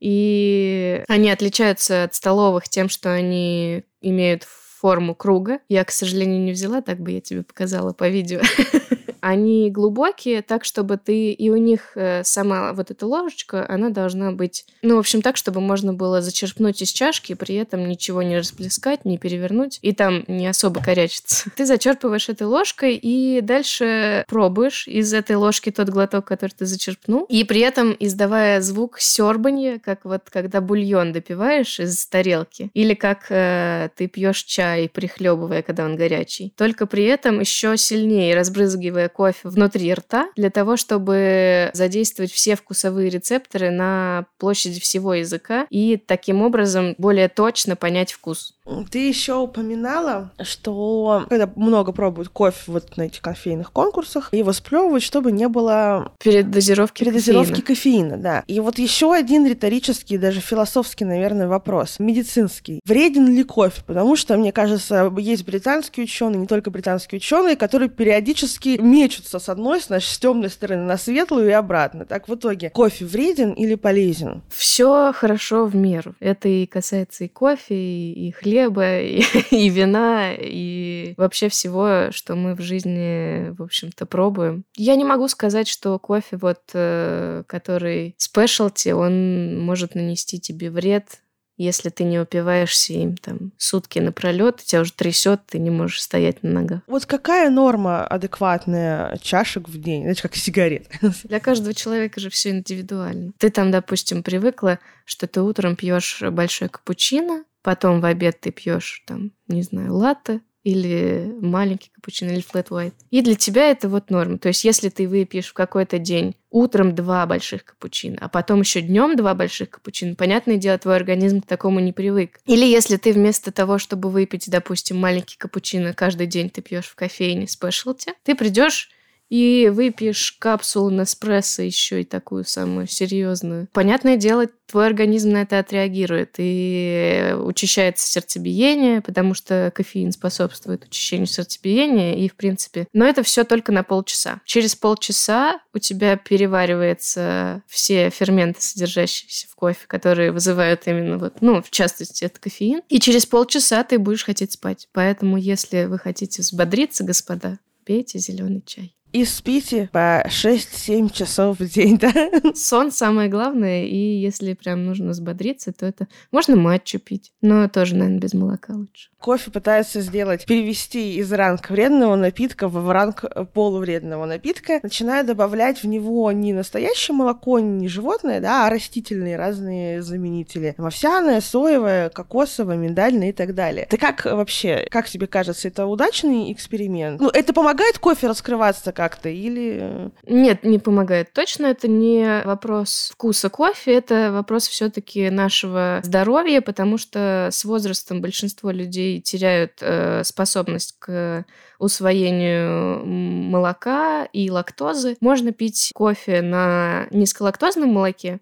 и 0.00 1.02
они 1.08 1.30
отличаются 1.30 2.04
от 2.04 2.14
столовых 2.14 2.68
тем, 2.68 2.88
что 2.88 3.12
они 3.12 3.84
имеют 4.02 4.44
форму 4.84 5.14
круга. 5.14 5.60
Я, 5.70 5.82
к 5.82 5.90
сожалению, 5.90 6.42
не 6.42 6.52
взяла, 6.52 6.82
так 6.82 7.00
бы 7.00 7.12
я 7.12 7.22
тебе 7.22 7.42
показала 7.42 7.94
по 7.94 8.06
видео. 8.06 8.42
Они 9.26 9.70
глубокие, 9.70 10.42
так, 10.42 10.66
чтобы 10.66 10.98
ты... 10.98 11.32
И 11.32 11.48
у 11.48 11.56
них 11.56 11.92
э, 11.94 12.22
сама 12.24 12.74
вот 12.74 12.90
эта 12.90 13.06
ложечка, 13.06 13.64
она 13.66 13.88
должна 13.88 14.32
быть... 14.32 14.66
Ну, 14.82 14.96
в 14.96 14.98
общем, 14.98 15.22
так, 15.22 15.38
чтобы 15.38 15.62
можно 15.62 15.94
было 15.94 16.20
зачерпнуть 16.20 16.82
из 16.82 16.90
чашки, 16.90 17.32
при 17.32 17.54
этом 17.54 17.88
ничего 17.88 18.22
не 18.22 18.36
расплескать, 18.36 19.06
не 19.06 19.16
перевернуть, 19.16 19.78
и 19.80 19.94
там 19.94 20.24
не 20.28 20.46
особо 20.46 20.82
корячиться. 20.82 21.50
Ты 21.56 21.64
зачерпываешь 21.64 22.28
этой 22.28 22.46
ложкой 22.46 22.96
и 22.96 23.40
дальше 23.40 24.26
пробуешь 24.28 24.86
из 24.86 25.14
этой 25.14 25.36
ложки 25.36 25.70
тот 25.70 25.88
глоток, 25.88 26.26
который 26.26 26.52
ты 26.52 26.66
зачерпнул, 26.66 27.24
и 27.30 27.44
при 27.44 27.62
этом 27.62 27.96
издавая 27.98 28.60
звук 28.60 29.00
сербанья, 29.00 29.78
как 29.78 30.04
вот 30.04 30.28
когда 30.28 30.60
бульон 30.60 31.12
допиваешь 31.12 31.80
из 31.80 32.06
тарелки, 32.08 32.70
или 32.74 32.92
как 32.92 33.30
э, 33.30 33.88
ты 33.96 34.06
пьешь 34.06 34.42
чай, 34.42 34.90
прихлебывая, 34.92 35.62
когда 35.62 35.86
он 35.86 35.96
горячий. 35.96 36.52
Только 36.58 36.86
при 36.86 37.04
этом 37.04 37.40
еще 37.40 37.78
сильнее 37.78 38.36
разбрызгивая 38.36 39.08
кофе 39.14 39.38
внутри 39.44 39.94
рта 39.94 40.26
для 40.36 40.50
того, 40.50 40.76
чтобы 40.76 41.70
задействовать 41.72 42.32
все 42.32 42.56
вкусовые 42.56 43.08
рецепторы 43.08 43.70
на 43.70 44.26
площади 44.38 44.80
всего 44.80 45.14
языка 45.14 45.66
и 45.70 45.96
таким 45.96 46.42
образом 46.42 46.94
более 46.98 47.28
точно 47.28 47.76
понять 47.76 48.12
вкус. 48.12 48.54
Ты 48.90 49.08
еще 49.08 49.34
упоминала, 49.34 50.32
что 50.42 51.26
когда 51.28 51.50
много 51.54 51.92
пробуют 51.92 52.30
кофе 52.30 52.58
вот 52.66 52.96
на 52.96 53.02
этих 53.02 53.20
кофейных 53.20 53.70
конкурсах, 53.70 54.32
его 54.32 54.52
сплевывают, 54.52 55.02
чтобы 55.02 55.32
не 55.32 55.48
было 55.48 56.12
передозировки, 56.18 57.04
передозировки 57.04 57.60
кофеина. 57.60 58.16
кофеина. 58.16 58.16
Да. 58.16 58.44
И 58.46 58.60
вот 58.60 58.78
еще 58.78 59.12
один 59.12 59.46
риторический, 59.46 60.16
даже 60.16 60.40
философский, 60.40 61.04
наверное, 61.04 61.46
вопрос, 61.46 61.98
медицинский. 61.98 62.80
Вреден 62.86 63.28
ли 63.34 63.44
кофе? 63.44 63.82
Потому 63.86 64.16
что, 64.16 64.36
мне 64.38 64.50
кажется, 64.50 65.12
есть 65.18 65.44
британские 65.44 66.04
ученые, 66.04 66.40
не 66.40 66.46
только 66.46 66.70
британские 66.70 67.18
ученые, 67.18 67.56
которые 67.56 67.90
периодически 67.90 68.78
мечутся 69.04 69.38
с 69.38 69.48
одной, 69.48 69.80
с 69.80 69.90
нашей 69.90 70.18
темной 70.18 70.48
стороны 70.48 70.82
на 70.84 70.96
светлую 70.96 71.48
и 71.48 71.52
обратно. 71.52 72.06
Так 72.06 72.28
в 72.28 72.34
итоге, 72.34 72.70
кофе 72.70 73.04
вреден 73.04 73.52
или 73.52 73.74
полезен? 73.74 74.42
Все 74.48 75.12
хорошо 75.12 75.66
в 75.66 75.76
меру. 75.76 76.14
Это 76.20 76.48
и 76.48 76.64
касается 76.66 77.24
и 77.24 77.28
кофе, 77.28 77.74
и, 77.74 78.28
и 78.28 78.30
хлеба, 78.32 79.00
и, 79.00 79.22
и 79.50 79.68
вина, 79.68 80.32
и 80.36 81.14
вообще 81.18 81.48
всего, 81.48 82.10
что 82.10 82.34
мы 82.34 82.54
в 82.54 82.60
жизни, 82.60 83.50
в 83.50 83.62
общем-то, 83.62 84.06
пробуем. 84.06 84.64
Я 84.76 84.96
не 84.96 85.04
могу 85.04 85.28
сказать, 85.28 85.68
что 85.68 85.98
кофе, 85.98 86.38
вот, 86.38 86.60
э, 86.72 87.44
который 87.46 88.14
спешлти, 88.16 88.90
он 88.90 89.60
может 89.60 89.94
нанести 89.94 90.40
тебе 90.40 90.70
вред 90.70 91.20
если 91.56 91.88
ты 91.88 92.04
не 92.04 92.18
упиваешься 92.18 92.92
им 92.92 93.16
там 93.16 93.52
сутки 93.56 93.98
напролет, 93.98 94.56
тебя 94.58 94.82
уже 94.82 94.92
трясет, 94.92 95.42
ты 95.46 95.58
не 95.58 95.70
можешь 95.70 96.02
стоять 96.02 96.42
на 96.42 96.50
ногах. 96.50 96.80
Вот 96.86 97.06
какая 97.06 97.50
норма 97.50 98.06
адекватная 98.06 99.16
чашек 99.22 99.68
в 99.68 99.80
день? 99.80 100.02
Знаете, 100.02 100.22
как 100.22 100.36
сигарет. 100.36 100.88
Для 101.24 101.40
каждого 101.40 101.74
человека 101.74 102.20
же 102.20 102.30
все 102.30 102.50
индивидуально. 102.50 103.32
Ты 103.38 103.50
там, 103.50 103.70
допустим, 103.70 104.22
привыкла, 104.22 104.78
что 105.04 105.26
ты 105.26 105.40
утром 105.40 105.76
пьешь 105.76 106.22
большой 106.22 106.68
капучино, 106.68 107.44
потом 107.62 108.00
в 108.00 108.04
обед 108.04 108.40
ты 108.40 108.50
пьешь 108.50 109.02
там, 109.06 109.32
не 109.48 109.62
знаю, 109.62 109.94
латте, 109.94 110.40
или 110.64 111.30
маленький 111.40 111.90
капучино, 111.94 112.30
или 112.30 112.42
flat 112.42 112.68
white. 112.68 112.94
И 113.10 113.20
для 113.20 113.34
тебя 113.36 113.70
это 113.70 113.88
вот 113.88 114.10
норма. 114.10 114.38
То 114.38 114.48
есть, 114.48 114.64
если 114.64 114.88
ты 114.88 115.06
выпьешь 115.06 115.48
в 115.48 115.52
какой-то 115.52 115.98
день 115.98 116.34
утром 116.50 116.94
два 116.94 117.26
больших 117.26 117.64
капучино, 117.64 118.16
а 118.20 118.28
потом 118.28 118.60
еще 118.60 118.80
днем 118.80 119.14
два 119.16 119.34
больших 119.34 119.70
капучино, 119.70 120.14
понятное 120.14 120.56
дело, 120.56 120.78
твой 120.78 120.96
организм 120.96 121.42
к 121.42 121.46
такому 121.46 121.80
не 121.80 121.92
привык. 121.92 122.40
Или 122.46 122.64
если 122.64 122.96
ты 122.96 123.12
вместо 123.12 123.52
того, 123.52 123.78
чтобы 123.78 124.08
выпить, 124.08 124.50
допустим, 124.50 124.98
маленький 124.98 125.36
капучино, 125.36 125.92
каждый 125.92 126.26
день 126.26 126.48
ты 126.48 126.62
пьешь 126.62 126.86
в 126.86 126.94
кофейне 126.94 127.46
спешлти, 127.46 128.12
ты 128.22 128.34
придешь 128.34 128.90
и 129.28 129.70
выпьешь 129.72 130.36
капсулу 130.38 130.90
Неспрессо 130.90 131.62
еще 131.62 132.02
и 132.02 132.04
такую 132.04 132.44
самую 132.44 132.86
серьезную. 132.86 133.68
Понятное 133.72 134.16
дело, 134.16 134.46
твой 134.66 134.86
организм 134.86 135.30
на 135.30 135.42
это 135.42 135.58
отреагирует, 135.58 136.34
и 136.38 137.34
учащается 137.38 138.06
сердцебиение, 138.06 139.00
потому 139.00 139.34
что 139.34 139.72
кофеин 139.74 140.12
способствует 140.12 140.84
учащению 140.84 141.26
сердцебиения, 141.26 142.16
и 142.16 142.28
в 142.28 142.36
принципе... 142.36 142.86
Но 142.92 143.06
это 143.06 143.22
все 143.22 143.44
только 143.44 143.72
на 143.72 143.82
полчаса. 143.82 144.40
Через 144.44 144.74
полчаса 144.74 145.60
у 145.72 145.78
тебя 145.78 146.16
перевариваются 146.16 147.62
все 147.66 148.10
ферменты, 148.10 148.62
содержащиеся 148.62 149.48
в 149.48 149.54
кофе, 149.54 149.86
которые 149.86 150.32
вызывают 150.32 150.82
именно 150.86 151.18
вот, 151.18 151.40
ну, 151.40 151.62
в 151.62 151.70
частности, 151.70 152.24
это 152.24 152.40
кофеин. 152.40 152.82
И 152.88 153.00
через 153.00 153.26
полчаса 153.26 153.84
ты 153.84 153.98
будешь 153.98 154.24
хотеть 154.24 154.52
спать. 154.52 154.88
Поэтому, 154.92 155.36
если 155.36 155.84
вы 155.84 155.98
хотите 155.98 156.42
взбодриться, 156.42 157.04
господа, 157.04 157.58
пейте 157.84 158.18
зеленый 158.18 158.62
чай 158.64 158.94
и 159.14 159.24
спите 159.24 159.88
по 159.92 160.26
6-7 160.26 161.12
часов 161.12 161.60
в 161.60 161.72
день, 161.72 161.98
да? 161.98 162.12
Сон 162.54 162.90
самое 162.90 163.30
главное, 163.30 163.84
и 163.84 163.96
если 163.96 164.54
прям 164.54 164.84
нужно 164.84 165.10
взбодриться, 165.10 165.72
то 165.72 165.86
это... 165.86 166.08
Можно 166.32 166.56
матчу 166.56 166.98
пить, 166.98 167.32
но 167.40 167.68
тоже, 167.68 167.94
наверное, 167.94 168.18
без 168.18 168.34
молока 168.34 168.74
лучше. 168.74 169.10
Кофе 169.20 169.52
пытаются 169.52 170.00
сделать, 170.00 170.44
перевести 170.44 171.14
из 171.14 171.32
ранг 171.32 171.70
вредного 171.70 172.16
напитка 172.16 172.68
в 172.68 172.90
ранг 172.90 173.24
полувредного 173.54 174.26
напитка, 174.26 174.80
начиная 174.82 175.22
добавлять 175.22 175.82
в 175.82 175.86
него 175.86 176.30
не 176.32 176.52
настоящее 176.52 177.14
молоко, 177.14 177.60
не 177.60 177.86
животное, 177.86 178.40
да, 178.40 178.66
а 178.66 178.70
растительные 178.70 179.36
разные 179.36 180.02
заменители. 180.02 180.74
Овсяное, 180.76 181.40
соевое, 181.40 182.10
кокосовое, 182.10 182.76
миндальное 182.76 183.28
и 183.30 183.32
так 183.32 183.54
далее. 183.54 183.86
Ты 183.88 183.96
как 183.96 184.24
вообще, 184.24 184.88
как 184.90 185.08
тебе 185.08 185.28
кажется, 185.28 185.68
это 185.68 185.86
удачный 185.86 186.52
эксперимент? 186.52 187.20
Ну, 187.20 187.28
это 187.28 187.52
помогает 187.54 187.98
кофе 187.98 188.26
раскрываться 188.26 188.92
как-то 189.04 189.28
или... 189.28 189.78
Э? 189.82 190.10
Нет, 190.26 190.64
не 190.64 190.78
помогает. 190.78 191.34
Точно 191.34 191.66
это 191.66 191.88
не 191.88 192.40
вопрос 192.46 193.10
вкуса 193.12 193.50
кофе, 193.50 193.92
это 193.92 194.32
вопрос 194.32 194.66
все 194.66 194.88
таки 194.88 195.28
нашего 195.28 196.00
здоровья, 196.02 196.62
потому 196.62 196.96
что 196.96 197.50
с 197.52 197.66
возрастом 197.66 198.22
большинство 198.22 198.70
людей 198.70 199.20
теряют 199.20 199.72
э, 199.82 200.24
способность 200.24 200.96
к 200.98 201.44
усвоению 201.78 203.04
молока 203.04 204.26
и 204.32 204.50
лактозы. 204.50 205.18
Можно 205.20 205.52
пить 205.52 205.90
кофе 205.94 206.40
на 206.40 207.06
низколактозном 207.10 207.90
молоке, 207.90 208.40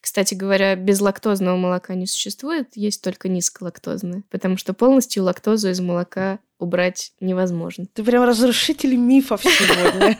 кстати 0.00 0.34
говоря, 0.34 0.76
безлактозного 0.76 1.56
молока 1.56 1.94
не 1.94 2.06
существует, 2.06 2.76
есть 2.76 3.02
только 3.02 3.28
низколактозное, 3.28 4.22
потому 4.30 4.58
что 4.58 4.74
полностью 4.74 5.24
лактозу 5.24 5.70
из 5.70 5.80
молока 5.80 6.38
убрать 6.64 7.12
невозможно. 7.20 7.86
Ты 7.92 8.02
прям 8.02 8.24
разрушитель 8.24 8.96
мифов 8.96 9.42
сегодня. 9.42 10.18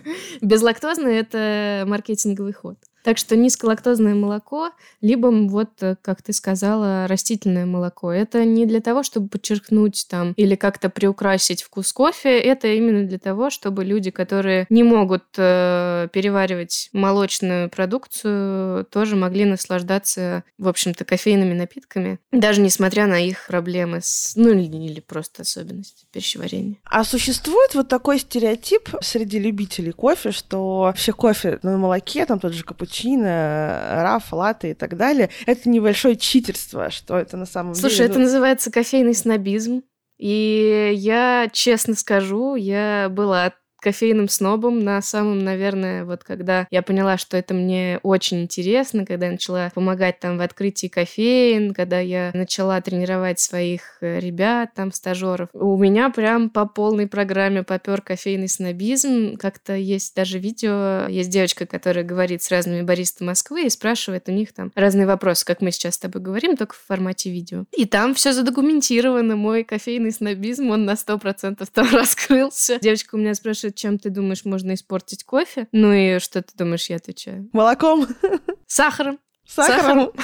Безлактозное– 0.40 1.20
это 1.20 1.84
маркетинговый 1.86 2.52
ход. 2.52 2.76
Так 3.02 3.18
что 3.18 3.36
низколактозное 3.36 4.14
молоко, 4.14 4.70
либо 5.00 5.26
вот, 5.26 5.70
э, 5.80 5.96
как 6.00 6.22
ты 6.22 6.32
сказала, 6.32 7.06
растительное 7.08 7.66
молоко. 7.66 8.12
Это 8.12 8.44
не 8.44 8.66
для 8.66 8.80
того, 8.80 9.02
чтобы 9.02 9.28
подчеркнуть 9.28 10.06
там 10.08 10.32
или 10.36 10.54
как-то 10.54 10.88
приукрасить 10.88 11.62
вкус 11.62 11.92
кофе. 11.92 12.38
Это 12.38 12.68
именно 12.68 13.06
для 13.06 13.18
того, 13.18 13.50
чтобы 13.50 13.84
люди, 13.84 14.10
которые 14.10 14.66
не 14.70 14.84
могут 14.84 15.24
э, 15.36 16.08
переваривать 16.12 16.90
молочную 16.92 17.68
продукцию, 17.70 18.84
тоже 18.84 19.16
могли 19.16 19.44
наслаждаться, 19.44 20.44
в 20.58 20.68
общем-то, 20.68 21.04
кофейными 21.04 21.54
напитками, 21.54 22.20
даже 22.30 22.60
несмотря 22.60 23.06
на 23.06 23.18
их 23.18 23.46
проблемы 23.48 24.00
с, 24.02 24.34
ну 24.36 24.50
или, 24.50 24.76
или 24.76 25.00
просто 25.00 25.42
особенности 25.42 26.06
пищеварения. 26.12 26.76
А 26.84 27.04
существует 27.04 27.74
вот 27.74 27.88
такой 27.88 28.20
стереотип 28.20 28.90
среди 29.00 29.38
любителей 29.38 29.92
кофе, 29.92 30.30
что 30.30 30.92
все 30.96 31.12
кофе 31.12 31.58
на 31.62 31.76
молоке, 31.76 32.26
там 32.26 32.38
тот 32.38 32.52
же 32.52 32.62
капучино, 32.62 32.91
капучино, 32.92 34.02
раф, 34.02 34.32
латте 34.32 34.70
и 34.70 34.74
так 34.74 34.96
далее, 34.96 35.30
это 35.46 35.68
небольшое 35.68 36.16
читерство, 36.16 36.90
что 36.90 37.16
это 37.16 37.36
на 37.36 37.46
самом 37.46 37.74
Слушай, 37.74 37.82
деле... 37.82 37.96
Слушай, 37.96 38.10
это 38.10 38.18
ну... 38.18 38.24
называется 38.24 38.70
кофейный 38.70 39.14
снобизм. 39.14 39.82
И 40.18 40.92
я 40.94 41.48
честно 41.52 41.94
скажу, 41.94 42.54
я 42.54 43.08
была 43.10 43.54
кофейным 43.82 44.28
снобом 44.28 44.78
на 44.78 45.02
самом, 45.02 45.40
наверное, 45.40 46.04
вот 46.04 46.24
когда 46.24 46.66
я 46.70 46.82
поняла, 46.82 47.18
что 47.18 47.36
это 47.36 47.52
мне 47.52 47.98
очень 48.02 48.42
интересно, 48.42 49.04
когда 49.04 49.26
я 49.26 49.32
начала 49.32 49.70
помогать 49.74 50.20
там 50.20 50.38
в 50.38 50.40
открытии 50.40 50.86
кофеин, 50.86 51.74
когда 51.74 51.98
я 52.00 52.30
начала 52.34 52.80
тренировать 52.80 53.40
своих 53.40 53.98
э, 54.00 54.20
ребят, 54.20 54.70
там, 54.74 54.92
стажеров. 54.92 55.48
У 55.52 55.76
меня 55.76 56.10
прям 56.10 56.48
по 56.48 56.66
полной 56.66 57.08
программе 57.08 57.62
попер 57.62 58.00
кофейный 58.02 58.48
снобизм. 58.48 59.36
Как-то 59.36 59.74
есть 59.74 60.14
даже 60.14 60.38
видео, 60.38 61.06
есть 61.08 61.30
девочка, 61.30 61.66
которая 61.66 62.04
говорит 62.04 62.42
с 62.42 62.50
разными 62.50 62.82
баристами 62.82 63.32
Москвы 63.32 63.66
и 63.66 63.70
спрашивает 63.70 64.28
у 64.28 64.32
них 64.32 64.52
там 64.52 64.70
разные 64.74 65.06
вопросы, 65.06 65.44
как 65.44 65.60
мы 65.60 65.72
сейчас 65.72 65.94
с 65.94 65.98
тобой 65.98 66.22
говорим, 66.22 66.56
только 66.56 66.74
в 66.74 66.86
формате 66.86 67.30
видео. 67.30 67.64
И 67.76 67.86
там 67.86 68.14
все 68.14 68.32
задокументировано, 68.32 69.36
мой 69.36 69.64
кофейный 69.64 70.12
снобизм, 70.12 70.70
он 70.70 70.84
на 70.84 70.96
сто 70.96 71.18
процентов 71.18 71.70
там 71.70 71.88
раскрылся. 71.92 72.78
Девочка 72.80 73.14
у 73.14 73.18
меня 73.18 73.34
спрашивает, 73.34 73.71
чем 73.72 73.98
ты 73.98 74.10
думаешь 74.10 74.44
можно 74.44 74.74
испортить 74.74 75.24
кофе? 75.24 75.68
Ну 75.72 75.92
и 75.92 76.18
что 76.18 76.42
ты 76.42 76.52
думаешь, 76.56 76.88
я 76.90 76.96
отвечаю? 76.96 77.48
Молоком. 77.52 78.06
Сахаром. 78.66 79.18
Сахаром. 79.46 80.12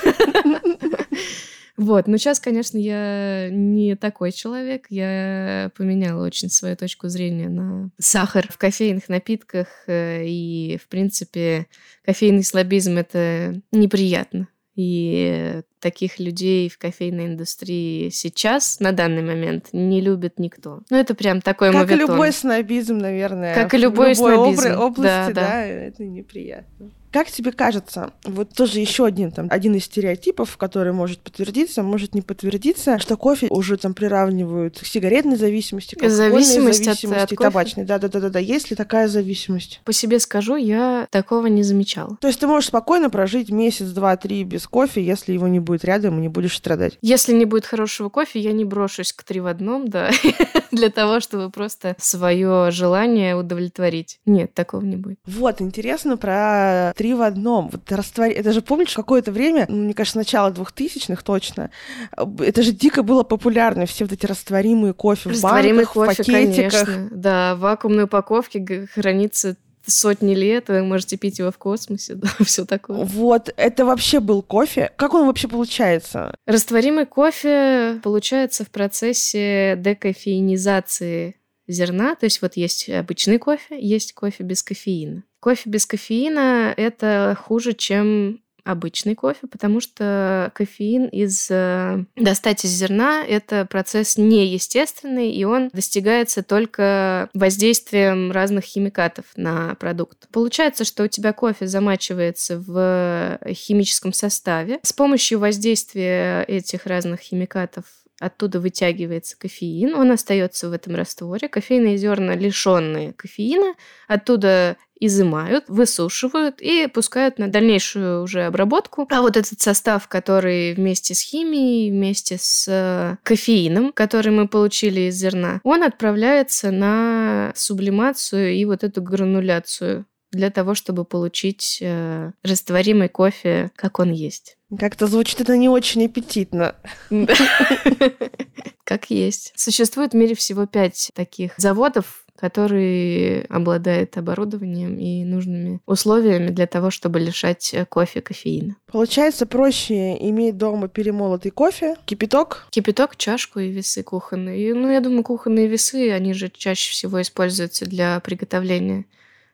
Вот, 1.78 2.08
но 2.08 2.16
сейчас, 2.16 2.40
конечно, 2.40 2.76
я 2.76 3.50
не 3.50 3.94
такой 3.94 4.32
человек. 4.32 4.86
Я 4.90 5.70
поменяла 5.76 6.26
очень 6.26 6.50
свою 6.50 6.76
точку 6.76 7.06
зрения 7.06 7.48
на 7.48 7.90
сахар 8.00 8.48
в 8.50 8.58
кофейных 8.58 9.08
напитках. 9.08 9.68
Э, 9.86 10.26
и, 10.26 10.76
в 10.82 10.88
принципе, 10.88 11.68
кофейный 12.04 12.42
слабизм— 12.42 12.96
это 12.98 13.62
неприятно. 13.70 14.48
И 14.78 15.60
таких 15.80 16.20
людей 16.20 16.68
в 16.68 16.78
кофейной 16.78 17.26
индустрии 17.26 18.10
сейчас, 18.10 18.78
на 18.78 18.92
данный 18.92 19.22
момент, 19.22 19.70
не 19.72 20.00
любит 20.00 20.38
никто. 20.38 20.82
Ну, 20.88 20.96
это 20.96 21.16
прям 21.16 21.40
такой 21.40 21.72
Как 21.72 21.90
и 21.90 21.96
любой 21.96 22.30
снобизм, 22.30 22.96
наверное. 22.96 23.56
Как 23.56 23.74
и 23.74 23.76
любой 23.76 24.14
в 24.14 24.20
любой 24.20 24.54
снобизм. 24.54 24.80
области, 24.80 25.02
да, 25.02 25.26
да. 25.26 25.34
да, 25.34 25.64
это 25.64 26.04
неприятно. 26.04 26.92
Как 27.12 27.30
тебе 27.30 27.52
кажется, 27.52 28.12
вот 28.24 28.50
тоже 28.54 28.80
еще 28.80 29.06
один, 29.06 29.30
там, 29.30 29.48
один 29.50 29.74
из 29.74 29.84
стереотипов, 29.84 30.56
который 30.56 30.92
может 30.92 31.20
подтвердиться, 31.20 31.82
может 31.82 32.14
не 32.14 32.22
подтвердиться, 32.22 32.98
что 32.98 33.16
кофе 33.16 33.48
уже 33.50 33.76
там 33.76 33.94
приравнивают 33.94 34.78
к 34.78 34.86
сигаретной 34.86 35.36
зависимости, 35.36 35.94
к 35.94 36.08
зависимость 36.08 36.78
зависимости, 36.84 37.06
от, 37.06 37.32
от 37.32 37.38
табачной. 37.38 37.84
Да-да-да-да. 37.84 38.38
Есть 38.38 38.70
ли 38.70 38.76
такая 38.76 39.08
зависимость? 39.08 39.80
По 39.84 39.92
себе 39.92 40.18
скажу, 40.20 40.56
я 40.56 41.06
такого 41.10 41.46
не 41.46 41.62
замечала. 41.62 42.16
То 42.20 42.28
есть 42.28 42.40
ты 42.40 42.46
можешь 42.46 42.68
спокойно 42.68 43.10
прожить 43.10 43.50
месяц, 43.50 43.86
два, 43.88 44.16
три 44.16 44.44
без 44.44 44.66
кофе, 44.66 45.04
если 45.04 45.32
его 45.32 45.48
не 45.48 45.60
будет 45.60 45.84
рядом 45.84 46.18
и 46.18 46.22
не 46.22 46.28
будешь 46.28 46.56
страдать? 46.56 46.98
Если 47.02 47.32
не 47.32 47.44
будет 47.44 47.66
хорошего 47.66 48.08
кофе, 48.08 48.40
я 48.40 48.52
не 48.52 48.64
брошусь 48.64 49.12
к 49.12 49.22
три 49.24 49.40
в 49.40 49.46
одном, 49.46 49.88
да, 49.88 50.10
для 50.72 50.90
того, 50.90 51.20
чтобы 51.20 51.50
просто 51.50 51.96
свое 51.98 52.70
желание 52.70 53.36
удовлетворить. 53.36 54.20
Нет, 54.26 54.54
такого 54.54 54.82
не 54.82 54.96
будет. 54.96 55.18
Вот, 55.26 55.60
интересно 55.60 56.16
про 56.16 56.92
три 56.98 57.14
в 57.14 57.22
одном. 57.22 57.70
Вот 57.70 57.90
раствор... 57.92 58.26
Это 58.26 58.52
же, 58.52 58.60
помнишь, 58.60 58.92
какое-то 58.92 59.30
время, 59.30 59.66
ну, 59.68 59.84
мне 59.84 59.94
кажется, 59.94 60.18
начало 60.18 60.50
двухтысячных 60.50 61.22
точно, 61.22 61.70
это 62.16 62.62
же 62.62 62.72
дико 62.72 63.04
было 63.04 63.22
популярно, 63.22 63.86
все 63.86 64.04
вот 64.04 64.12
эти 64.12 64.26
растворимые 64.26 64.94
кофе 64.94 65.30
Растворимый 65.30 65.84
в 65.84 65.94
банках, 65.94 66.16
кофе, 66.16 66.22
в 66.24 66.26
пакетиках. 66.26 66.86
конечно. 66.86 67.08
Да, 67.12 67.54
в 67.54 67.60
вакуумной 67.60 68.04
упаковке 68.04 68.88
хранится 68.92 69.56
сотни 69.86 70.34
лет, 70.34 70.68
вы 70.68 70.82
можете 70.82 71.16
пить 71.16 71.38
его 71.38 71.52
в 71.52 71.58
космосе, 71.58 72.14
да, 72.16 72.28
все 72.44 72.66
такое. 72.66 73.04
Вот, 73.04 73.54
это 73.56 73.84
вообще 73.84 74.18
был 74.18 74.42
кофе. 74.42 74.90
Как 74.96 75.14
он 75.14 75.26
вообще 75.26 75.46
получается? 75.46 76.34
Растворимый 76.46 77.06
кофе 77.06 78.00
получается 78.02 78.64
в 78.64 78.70
процессе 78.70 79.76
декофеинизации 79.78 81.36
зерна. 81.68 82.16
То 82.16 82.26
есть 82.26 82.42
вот 82.42 82.56
есть 82.56 82.88
обычный 82.88 83.38
кофе, 83.38 83.78
есть 83.80 84.14
кофе 84.14 84.42
без 84.42 84.62
кофеина. 84.64 85.22
Кофе 85.40 85.70
без 85.70 85.86
кофеина— 85.86 86.74
это 86.76 87.36
хуже, 87.40 87.72
чем 87.72 88.40
обычный 88.68 89.14
кофе, 89.14 89.46
потому 89.46 89.80
что 89.80 90.52
кофеин 90.54 91.06
из 91.06 91.48
э, 91.50 92.04
достать 92.16 92.66
из 92.66 92.70
зерна 92.70 93.24
это 93.24 93.64
процесс 93.64 94.18
неестественный, 94.18 95.32
и 95.32 95.44
он 95.44 95.70
достигается 95.72 96.42
только 96.42 97.30
воздействием 97.32 98.30
разных 98.30 98.64
химикатов 98.64 99.24
на 99.36 99.74
продукт. 99.76 100.28
Получается, 100.30 100.84
что 100.84 101.04
у 101.04 101.08
тебя 101.08 101.32
кофе 101.32 101.66
замачивается 101.66 102.58
в 102.58 103.38
химическом 103.54 104.12
составе. 104.12 104.80
С 104.82 104.92
помощью 104.92 105.38
воздействия 105.38 106.42
этих 106.42 106.84
разных 106.84 107.20
химикатов 107.20 107.84
оттуда 108.20 108.60
вытягивается 108.60 109.36
кофеин, 109.38 109.94
он 109.94 110.10
остается 110.10 110.68
в 110.68 110.72
этом 110.72 110.94
растворе. 110.94 111.48
Кофейные 111.48 111.96
зерна, 111.96 112.34
лишенные 112.34 113.12
кофеина, 113.12 113.74
оттуда 114.06 114.76
изымают, 115.00 115.64
высушивают 115.68 116.60
и 116.60 116.88
пускают 116.88 117.38
на 117.38 117.48
дальнейшую 117.48 118.22
уже 118.22 118.44
обработку. 118.44 119.06
А 119.10 119.20
вот 119.20 119.36
этот 119.36 119.60
состав, 119.60 120.08
который 120.08 120.74
вместе 120.74 121.14
с 121.14 121.20
химией, 121.20 121.90
вместе 121.90 122.36
с 122.38 122.66
э, 122.68 123.16
кофеином, 123.22 123.92
который 123.92 124.32
мы 124.32 124.48
получили 124.48 125.02
из 125.02 125.14
зерна, 125.14 125.60
он 125.62 125.82
отправляется 125.82 126.70
на 126.70 127.52
сублимацию 127.54 128.54
и 128.54 128.64
вот 128.64 128.82
эту 128.82 129.00
грануляцию 129.00 130.04
для 130.30 130.50
того, 130.50 130.74
чтобы 130.74 131.04
получить 131.04 131.78
э, 131.80 132.32
растворимый 132.42 133.08
кофе, 133.08 133.70
как 133.76 133.98
он 133.98 134.12
есть. 134.12 134.56
Как-то 134.78 135.06
звучит 135.06 135.40
это 135.40 135.56
не 135.56 135.68
очень 135.68 136.04
аппетитно. 136.04 136.74
Как 138.84 139.10
есть. 139.10 139.52
Существует 139.54 140.12
в 140.12 140.16
мире 140.16 140.34
всего 140.34 140.64
пять 140.66 141.10
таких 141.14 141.52
заводов, 141.58 142.24
которые 142.36 143.42
обладают 143.50 144.16
оборудованием 144.16 144.96
и 144.98 145.24
нужными 145.24 145.80
условиями 145.86 146.48
для 146.48 146.66
того, 146.66 146.90
чтобы 146.90 147.18
лишать 147.18 147.74
э, 147.74 147.84
кофе 147.84 148.20
кофеина. 148.20 148.76
Получается, 148.90 149.44
проще 149.44 150.16
иметь 150.28 150.56
дома 150.56 150.88
перемолотый 150.88 151.50
кофе, 151.50 151.96
кипяток. 152.04 152.66
Кипяток, 152.70 153.16
чашку 153.16 153.58
и 153.58 153.68
весы 153.68 154.02
кухонные. 154.02 154.72
Ну, 154.74 154.90
я 154.90 155.00
думаю, 155.00 155.24
кухонные 155.24 155.66
весы, 155.66 156.10
они 156.12 156.32
же 156.32 156.48
чаще 156.48 156.92
всего 156.92 157.20
используются 157.20 157.86
для 157.86 158.20
приготовления 158.20 159.04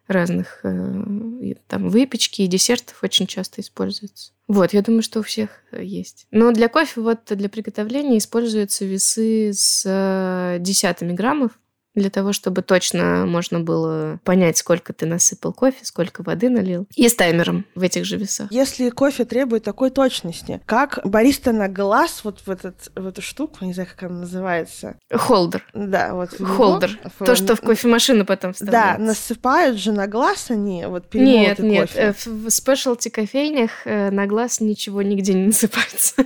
разных 0.06 0.60
э, 0.64 1.54
там 1.66 1.88
выпечки 1.88 2.42
и 2.42 2.46
десертов 2.46 3.02
очень 3.02 3.26
часто 3.26 3.60
используются. 3.60 4.32
Вот, 4.46 4.74
я 4.74 4.82
думаю, 4.82 5.02
что 5.02 5.20
у 5.20 5.22
всех 5.22 5.50
э, 5.72 5.82
есть. 5.82 6.26
Но 6.30 6.52
для 6.52 6.68
кофе 6.68 7.00
вот 7.00 7.20
для 7.26 7.48
приготовления 7.48 8.18
используются 8.18 8.84
весы 8.84 9.52
с 9.52 9.82
э, 9.86 10.58
десятыми 10.60 11.12
граммов 11.12 11.52
для 11.94 12.10
того, 12.10 12.32
чтобы 12.32 12.62
точно 12.62 13.24
можно 13.26 13.60
было 13.60 14.18
понять, 14.24 14.56
сколько 14.56 14.92
ты 14.92 15.06
насыпал 15.06 15.52
кофе, 15.52 15.78
сколько 15.84 16.22
воды 16.22 16.48
налил. 16.50 16.86
И 16.94 17.08
с 17.08 17.14
таймером 17.14 17.64
в 17.74 17.82
этих 17.82 18.04
же 18.04 18.16
весах. 18.16 18.50
Если 18.50 18.90
кофе 18.90 19.24
требует 19.24 19.64
такой 19.64 19.90
точности, 19.90 20.60
как 20.66 20.98
бариста 21.04 21.52
на 21.52 21.68
глаз, 21.68 22.20
вот 22.24 22.40
в, 22.46 22.50
этот, 22.50 22.90
в 22.94 23.06
эту 23.06 23.22
штуку, 23.22 23.64
не 23.64 23.72
знаю, 23.72 23.88
как 23.90 24.10
она 24.10 24.20
называется. 24.20 24.96
Холдер. 25.12 25.64
Да, 25.74 26.14
вот. 26.14 26.30
Холдер. 26.40 26.98
То, 27.18 27.36
что 27.36 27.56
в 27.56 27.60
кофемашину 27.60 28.24
потом 28.24 28.50
Да, 28.52 28.54
вставляется. 28.54 29.02
насыпают 29.02 29.78
же 29.78 29.92
на 29.92 30.06
глаз 30.06 30.50
они, 30.50 30.84
вот 30.86 31.04
Нет, 31.14 31.56
перемолотый 31.58 31.68
нет, 31.68 31.88
кофе. 31.90 32.00
э, 32.00 32.14
в 32.26 32.50
спешлти 32.50 33.08
кофейнях 33.08 33.70
э, 33.86 34.10
на 34.10 34.26
глаз 34.26 34.60
ничего 34.60 35.02
нигде 35.02 35.34
не 35.34 35.46
насыпается. 35.46 36.24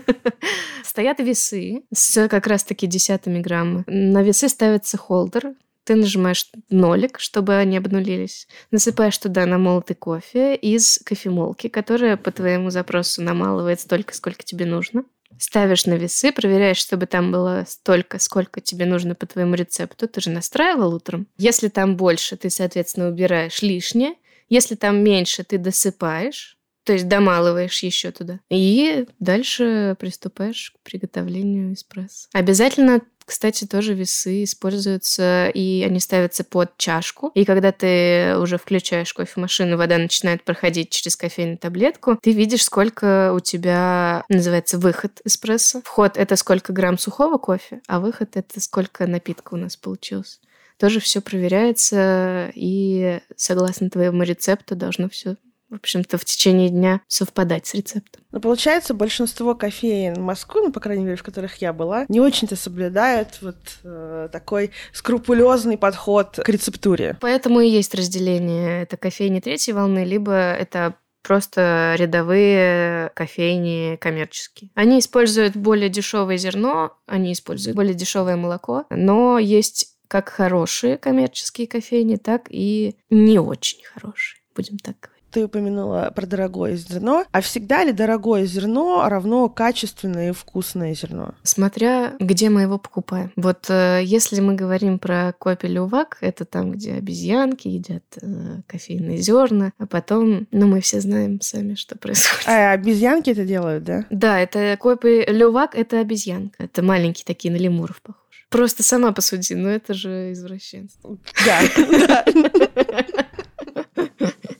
Стоят 0.84 1.18
весы 1.20 1.82
с 1.94 2.28
как 2.28 2.46
раз-таки 2.46 2.86
десятыми 2.86 3.40
граммы. 3.40 3.84
На 3.86 4.22
весы 4.22 4.48
ставится 4.48 4.96
холдер. 4.96 5.52
Ты 5.88 5.96
нажимаешь 5.96 6.50
нолик, 6.68 7.18
чтобы 7.18 7.54
они 7.54 7.78
обнулились. 7.78 8.46
Насыпаешь 8.70 9.16
туда 9.16 9.46
намолотый 9.46 9.96
кофе 9.96 10.54
из 10.54 11.00
кофемолки, 11.02 11.68
которая 11.68 12.18
по 12.18 12.30
твоему 12.30 12.68
запросу 12.68 13.22
намалывает 13.22 13.80
столько, 13.80 14.12
сколько 14.14 14.42
тебе 14.42 14.66
нужно. 14.66 15.04
Ставишь 15.38 15.86
на 15.86 15.94
весы, 15.94 16.30
проверяешь, 16.30 16.76
чтобы 16.76 17.06
там 17.06 17.32
было 17.32 17.64
столько, 17.66 18.18
сколько 18.18 18.60
тебе 18.60 18.84
нужно 18.84 19.14
по 19.14 19.24
твоему 19.24 19.54
рецепту. 19.54 20.06
Ты 20.06 20.20
же 20.20 20.28
настраивал 20.28 20.92
утром. 20.92 21.26
Если 21.38 21.68
там 21.68 21.96
больше, 21.96 22.36
ты, 22.36 22.50
соответственно, 22.50 23.08
убираешь 23.08 23.62
лишнее. 23.62 24.12
Если 24.50 24.74
там 24.74 25.02
меньше, 25.02 25.42
ты 25.42 25.56
досыпаешь, 25.56 26.58
то 26.84 26.92
есть 26.92 27.08
домалываешь 27.08 27.82
еще 27.82 28.10
туда. 28.10 28.40
И 28.50 29.06
дальше 29.20 29.96
приступаешь 29.98 30.74
к 30.76 30.86
приготовлению 30.86 31.72
эспрессо. 31.72 32.28
Обязательно 32.34 33.00
кстати, 33.28 33.66
тоже 33.66 33.92
весы 33.92 34.44
используются, 34.44 35.48
и 35.48 35.84
они 35.84 36.00
ставятся 36.00 36.44
под 36.44 36.76
чашку. 36.78 37.30
И 37.34 37.44
когда 37.44 37.72
ты 37.72 38.34
уже 38.38 38.56
включаешь 38.56 39.12
кофемашину, 39.12 39.76
вода 39.76 39.98
начинает 39.98 40.42
проходить 40.44 40.88
через 40.88 41.14
кофейную 41.14 41.58
таблетку, 41.58 42.18
ты 42.22 42.32
видишь, 42.32 42.64
сколько 42.64 43.34
у 43.34 43.40
тебя 43.40 44.24
называется 44.30 44.78
выход 44.78 45.20
эспрессо. 45.24 45.82
Вход— 45.84 46.12
это 46.16 46.36
сколько 46.36 46.72
грамм 46.72 46.96
сухого 46.96 47.36
кофе, 47.36 47.82
а 47.86 48.00
выход— 48.00 48.30
это 48.34 48.62
сколько 48.62 49.06
напитка 49.06 49.54
у 49.54 49.58
нас 49.58 49.76
получилось. 49.76 50.40
Тоже 50.78 50.98
все 50.98 51.20
проверяется, 51.20 52.50
и 52.54 53.20
согласно 53.36 53.90
твоему 53.90 54.22
рецепту 54.22 54.74
должно 54.74 55.10
все 55.10 55.36
в 55.70 55.74
общем-то, 55.74 56.18
в 56.18 56.24
течение 56.24 56.70
дня 56.70 57.00
совпадать 57.08 57.66
с 57.66 57.74
рецептом. 57.74 58.22
Но 58.32 58.40
получается, 58.40 58.94
большинство 58.94 59.54
кофеин 59.54 60.20
Москвы, 60.22 60.62
ну, 60.62 60.72
по 60.72 60.80
крайней 60.80 61.04
мере, 61.04 61.16
в 61.16 61.22
которых 61.22 61.56
я 61.56 61.72
была, 61.72 62.06
не 62.08 62.20
очень-то 62.20 62.56
соблюдают 62.56 63.38
вот 63.42 63.56
э, 63.84 64.28
такой 64.32 64.70
скрупулезный 64.92 65.78
подход 65.78 66.40
к 66.42 66.48
рецептуре. 66.48 67.16
Поэтому 67.20 67.60
и 67.60 67.68
есть 67.68 67.94
разделение. 67.94 68.82
Это 68.82 68.96
кофейни 68.96 69.40
третьей 69.40 69.74
волны, 69.74 70.04
либо 70.04 70.32
это 70.32 70.94
просто 71.22 71.94
рядовые 71.98 73.10
кофейни 73.14 73.96
коммерческие. 73.96 74.70
Они 74.74 74.98
используют 74.98 75.56
более 75.56 75.90
дешевое 75.90 76.38
зерно, 76.38 76.96
они 77.06 77.32
используют 77.32 77.76
более 77.76 77.94
дешевое 77.94 78.36
молоко, 78.36 78.86
но 78.88 79.38
есть 79.38 79.94
как 80.08 80.30
хорошие 80.30 80.96
коммерческие 80.96 81.66
кофейни, 81.66 82.16
так 82.16 82.46
и 82.48 82.96
не 83.10 83.38
очень 83.38 83.84
хорошие, 83.84 84.40
будем 84.54 84.78
так 84.78 84.96
говорить. 85.00 85.17
Ты 85.30 85.44
упомянула 85.44 86.12
про 86.14 86.26
дорогое 86.26 86.76
зерно. 86.76 87.24
А 87.32 87.40
всегда 87.40 87.84
ли 87.84 87.92
дорогое 87.92 88.46
зерно 88.46 89.08
равно 89.08 89.48
качественное 89.48 90.30
и 90.30 90.32
вкусное 90.32 90.94
зерно? 90.94 91.34
Смотря 91.42 92.14
где 92.18 92.50
мы 92.50 92.62
его 92.62 92.78
покупаем. 92.78 93.32
Вот 93.36 93.66
э, 93.68 94.00
если 94.04 94.40
мы 94.40 94.54
говорим 94.54 94.98
про 94.98 95.34
копи 95.38 95.66
лювак, 95.66 96.18
это 96.20 96.44
там, 96.44 96.72
где 96.72 96.94
обезьянки 96.94 97.68
едят 97.68 98.04
э, 98.20 98.60
кофейные 98.66 99.18
зерна, 99.18 99.72
а 99.78 99.86
потом, 99.86 100.46
ну, 100.50 100.66
мы 100.66 100.80
все 100.80 101.00
знаем 101.00 101.40
сами, 101.40 101.74
что 101.74 101.96
происходит. 101.96 102.48
А 102.48 102.72
обезьянки 102.72 103.30
это 103.30 103.44
делают, 103.44 103.84
да? 103.84 104.06
Да, 104.10 104.38
это 104.38 104.76
копи 104.78 105.24
лювак, 105.26 105.74
это 105.74 106.00
обезьянка. 106.00 106.64
Это 106.64 106.82
маленькие 106.82 107.24
такие, 107.24 107.52
на 107.52 107.56
лемуров 107.56 108.00
похожи. 108.02 108.22
Просто 108.50 108.82
сама 108.82 109.12
посуди, 109.12 109.54
ну 109.54 109.68
это 109.68 109.92
же 109.92 110.32
извращенство. 110.32 111.18
Да. 111.44 111.60
да. 112.06 112.24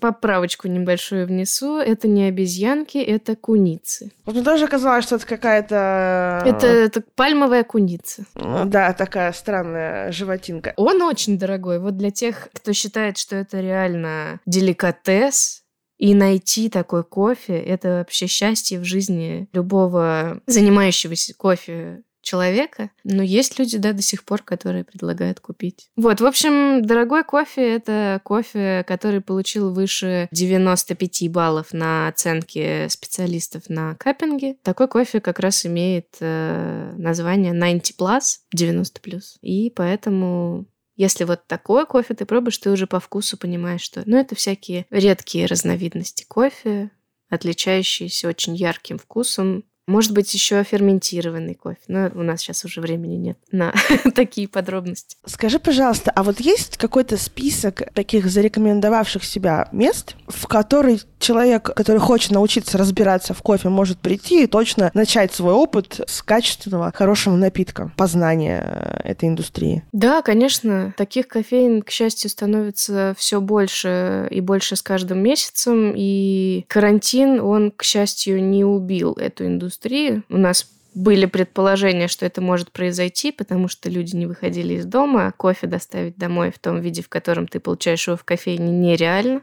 Поправочку 0.00 0.68
небольшую 0.68 1.26
внесу. 1.26 1.78
Это 1.78 2.08
не 2.08 2.24
обезьянки, 2.24 2.98
это 2.98 3.36
куницы. 3.36 4.12
Вот 4.24 4.34
мне 4.34 4.44
тоже 4.44 4.68
казалось, 4.68 5.04
что 5.04 5.16
это 5.16 5.26
какая-то... 5.26 6.42
Это, 6.46 6.66
это 6.66 7.02
пальмовая 7.14 7.64
куница. 7.64 8.24
э, 8.34 8.64
Да, 8.66 8.92
такая 8.92 9.32
странная 9.32 10.12
животинка. 10.12 10.74
Он 10.76 11.02
очень 11.02 11.38
дорогой. 11.38 11.78
Вот 11.78 11.96
для 11.96 12.10
тех, 12.10 12.48
кто 12.52 12.72
считает, 12.72 13.18
что 13.18 13.36
это 13.36 13.60
реально 13.60 14.40
деликатес, 14.46 15.62
И 15.98 16.14
найти 16.14 16.68
такой 16.68 17.02
кофе— 17.02 17.58
это 17.66 17.88
вообще 17.88 18.28
счастье 18.28 18.78
в 18.78 18.84
жизни 18.84 19.48
любого 19.52 20.40
занимающегося 20.46 21.34
кофе 21.34 22.02
человека, 22.28 22.90
но 23.04 23.22
есть 23.22 23.58
люди, 23.58 23.78
да, 23.78 23.92
до 23.92 24.02
сих 24.02 24.24
пор, 24.24 24.42
которые 24.42 24.84
предлагают 24.84 25.40
купить. 25.40 25.88
Вот, 25.96 26.20
в 26.20 26.26
общем, 26.26 26.84
дорогой 26.84 27.24
кофе— 27.24 27.76
это 27.76 28.20
кофе, 28.22 28.84
который 28.86 29.22
получил 29.22 29.72
выше 29.72 30.28
95 30.30 31.30
баллов 31.30 31.72
на 31.72 32.08
оценке 32.08 32.88
специалистов 32.90 33.70
на 33.70 33.94
каппинге. 33.94 34.56
Такой 34.62 34.88
кофе 34.88 35.20
как 35.20 35.38
раз 35.38 35.64
имеет 35.64 36.08
э, 36.20 36.92
название 36.98 37.54
90+, 37.54 38.20
90+. 38.54 39.20
И 39.40 39.70
поэтому 39.74 40.66
если 40.96 41.24
вот 41.24 41.46
такой 41.46 41.86
кофе 41.86 42.12
ты 42.12 42.26
пробуешь, 42.26 42.58
ты 42.58 42.70
уже 42.70 42.86
по 42.86 43.00
вкусу 43.00 43.38
понимаешь, 43.38 43.80
что... 43.80 44.02
Ну, 44.04 44.18
это 44.18 44.34
всякие 44.34 44.84
редкие 44.90 45.46
разновидности 45.46 46.24
кофе, 46.28 46.90
отличающиеся 47.30 48.28
очень 48.28 48.54
ярким 48.54 48.98
вкусом, 48.98 49.64
может 49.88 50.12
быть, 50.12 50.32
еще 50.34 50.62
ферментированный 50.62 51.54
кофе. 51.54 51.78
Но 51.88 52.10
у 52.14 52.22
нас 52.22 52.40
сейчас 52.40 52.64
уже 52.64 52.80
времени 52.80 53.16
нет 53.16 53.38
на 53.50 53.72
такие 54.14 54.46
подробности. 54.46 55.16
Скажи, 55.24 55.58
пожалуйста, 55.58 56.12
а 56.14 56.22
вот 56.22 56.40
есть 56.40 56.76
какой-то 56.76 57.16
список 57.16 57.82
таких 57.94 58.26
зарекомендовавших 58.26 59.24
себя 59.24 59.68
мест, 59.72 60.14
в 60.26 60.46
который 60.46 61.00
человек, 61.18 61.62
который 61.62 61.98
хочет 61.98 62.30
научиться 62.32 62.76
разбираться 62.76 63.32
в 63.32 63.42
кофе, 63.42 63.70
может 63.70 63.98
прийти 63.98 64.44
и 64.44 64.46
точно 64.46 64.90
начать 64.92 65.32
свой 65.32 65.54
опыт 65.54 66.00
с 66.06 66.22
качественного, 66.22 66.92
хорошего 66.94 67.34
напитка, 67.34 67.90
познания 67.96 68.62
э, 68.62 69.08
этой 69.08 69.28
индустрии? 69.28 69.82
Да, 69.92 70.20
конечно. 70.20 70.94
Таких 70.98 71.28
кофеин, 71.28 71.82
к 71.82 71.90
счастью, 71.90 72.28
становится 72.30 73.14
все 73.16 73.40
больше 73.40 74.28
и 74.30 74.40
больше 74.42 74.76
с 74.76 74.82
каждым 74.82 75.20
месяцем. 75.20 75.94
И 75.96 76.66
карантин, 76.68 77.40
он, 77.40 77.70
к 77.70 77.82
счастью, 77.82 78.44
не 78.44 78.64
убил 78.64 79.14
эту 79.14 79.46
индустрию 79.46 79.77
индустрии. 79.78 80.22
У 80.28 80.36
нас 80.36 80.70
были 80.94 81.26
предположения, 81.26 82.08
что 82.08 82.26
это 82.26 82.40
может 82.40 82.72
произойти, 82.72 83.30
потому 83.30 83.68
что 83.68 83.88
люди 83.88 84.16
не 84.16 84.26
выходили 84.26 84.74
из 84.74 84.84
дома, 84.84 85.28
а 85.28 85.32
кофе 85.32 85.66
доставить 85.66 86.16
домой 86.16 86.50
в 86.50 86.58
том 86.58 86.80
виде, 86.80 87.02
в 87.02 87.08
котором 87.08 87.46
ты 87.46 87.60
получаешь 87.60 88.06
его 88.06 88.16
в 88.16 88.24
кофейне, 88.24 88.70
нереально 88.70 89.42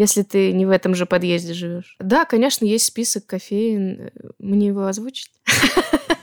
если 0.00 0.22
ты 0.22 0.52
не 0.52 0.64
в 0.64 0.70
этом 0.70 0.94
же 0.94 1.06
подъезде 1.06 1.54
живешь. 1.54 1.96
Да, 1.98 2.24
конечно, 2.24 2.64
есть 2.64 2.84
список 2.84 3.26
кофеин. 3.26 4.12
Мне 4.38 4.68
его 4.68 4.86
озвучить? 4.86 5.32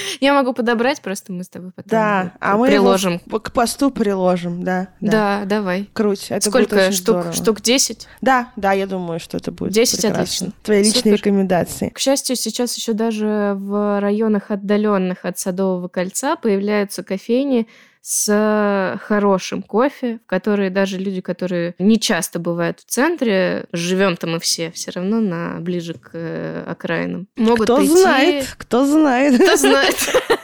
Я 0.20 0.34
могу 0.34 0.52
подобрать, 0.52 1.00
просто 1.00 1.32
мы 1.32 1.44
с 1.44 1.48
тобой 1.48 1.70
потом 1.74 1.90
да, 1.90 2.32
а 2.40 2.56
мы 2.56 2.68
приложим. 2.68 3.18
К 3.20 3.52
посту 3.52 3.90
приложим, 3.90 4.62
да. 4.62 4.88
Да, 5.00 5.10
да 5.10 5.44
давай. 5.44 5.88
Круть. 5.92 6.26
Это 6.30 6.48
Сколько 6.48 6.92
штук? 6.92 7.16
Здорово. 7.16 7.32
Штук 7.32 7.60
10? 7.60 8.08
Да, 8.20 8.52
да, 8.56 8.72
я 8.72 8.86
думаю, 8.86 9.20
что 9.20 9.36
это 9.36 9.52
будет 9.52 9.72
10 9.72 9.96
прекрасно. 9.96 10.22
отлично. 10.22 10.52
Твои 10.62 10.84
Супер. 10.84 10.96
личные 10.96 11.16
рекомендации. 11.16 11.88
К 11.90 11.98
счастью, 11.98 12.36
сейчас 12.36 12.76
еще 12.76 12.92
даже 12.92 13.54
в 13.56 14.00
районах 14.00 14.50
отдаленных 14.50 15.24
от 15.24 15.38
Садового 15.38 15.88
кольца 15.88 16.36
появляются 16.36 17.02
кофейни, 17.02 17.66
с 18.02 18.98
хорошим 19.02 19.62
кофе, 19.62 20.20
в 20.24 20.26
которые 20.26 20.70
даже 20.70 20.98
люди, 20.98 21.20
которые 21.20 21.74
не 21.78 21.98
часто 21.98 22.38
бывают 22.38 22.80
в 22.80 22.84
центре, 22.84 23.66
живем-то 23.72 24.26
мы 24.26 24.40
все 24.40 24.70
все 24.70 24.90
равно 24.92 25.20
на 25.20 25.60
ближе 25.60 25.94
к 25.94 26.10
э, 26.14 26.64
окраинам, 26.66 27.28
могут 27.36 27.64
кто 27.64 27.76
прийти... 27.78 27.96
знает, 27.96 28.54
кто 28.58 28.86
знает, 28.86 29.40
кто 29.40 29.56
знает. 29.56 29.96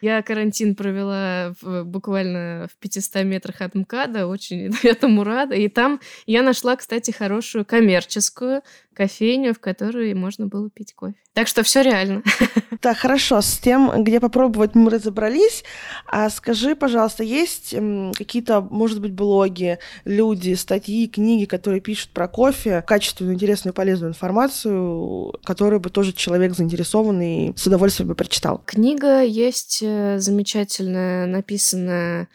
Я 0.00 0.20
карантин 0.20 0.74
провела 0.74 1.54
в, 1.62 1.84
буквально 1.84 2.68
в 2.70 2.78
500 2.78 3.24
метрах 3.24 3.62
от 3.62 3.74
МКАДа, 3.74 4.26
очень 4.26 4.74
этому 4.82 5.24
рада. 5.24 5.54
И 5.54 5.68
там 5.68 5.98
я 6.26 6.42
нашла, 6.42 6.76
кстати, 6.76 7.10
хорошую 7.10 7.64
коммерческую 7.64 8.62
кофейню, 8.94 9.52
в 9.52 9.58
которой 9.58 10.14
можно 10.14 10.46
было 10.46 10.70
пить 10.70 10.94
кофе. 10.94 11.16
Так 11.34 11.48
что 11.48 11.62
все 11.62 11.82
реально. 11.82 12.22
Так, 12.80 12.98
хорошо, 12.98 13.40
с 13.40 13.56
тем, 13.56 14.02
где 14.02 14.20
попробовать, 14.20 14.74
мы 14.74 14.90
разобрались. 14.90 15.64
А 16.06 16.28
скажи, 16.28 16.76
пожалуйста, 16.76 17.22
есть 17.22 17.74
какие-то, 18.14 18.60
может 18.60 19.00
быть, 19.00 19.12
блоги, 19.12 19.78
люди, 20.04 20.52
статьи, 20.52 21.08
книги, 21.08 21.46
которые 21.46 21.80
пишут 21.80 22.10
про 22.10 22.28
кофе, 22.28 22.84
качественную, 22.86 23.36
интересную, 23.36 23.72
полезную 23.72 24.10
информацию, 24.10 25.32
которую 25.44 25.80
бы 25.80 25.88
тоже 25.88 26.12
человек 26.12 26.54
заинтересованный 26.54 27.54
с 27.56 27.66
удовольствием 27.66 28.08
бы 28.08 28.14
прочитал? 28.14 28.60
Книга 28.66 29.22
есть 29.22 29.78
э, 29.82 30.18
замечательная, 30.18 31.24
написанная 31.24 32.28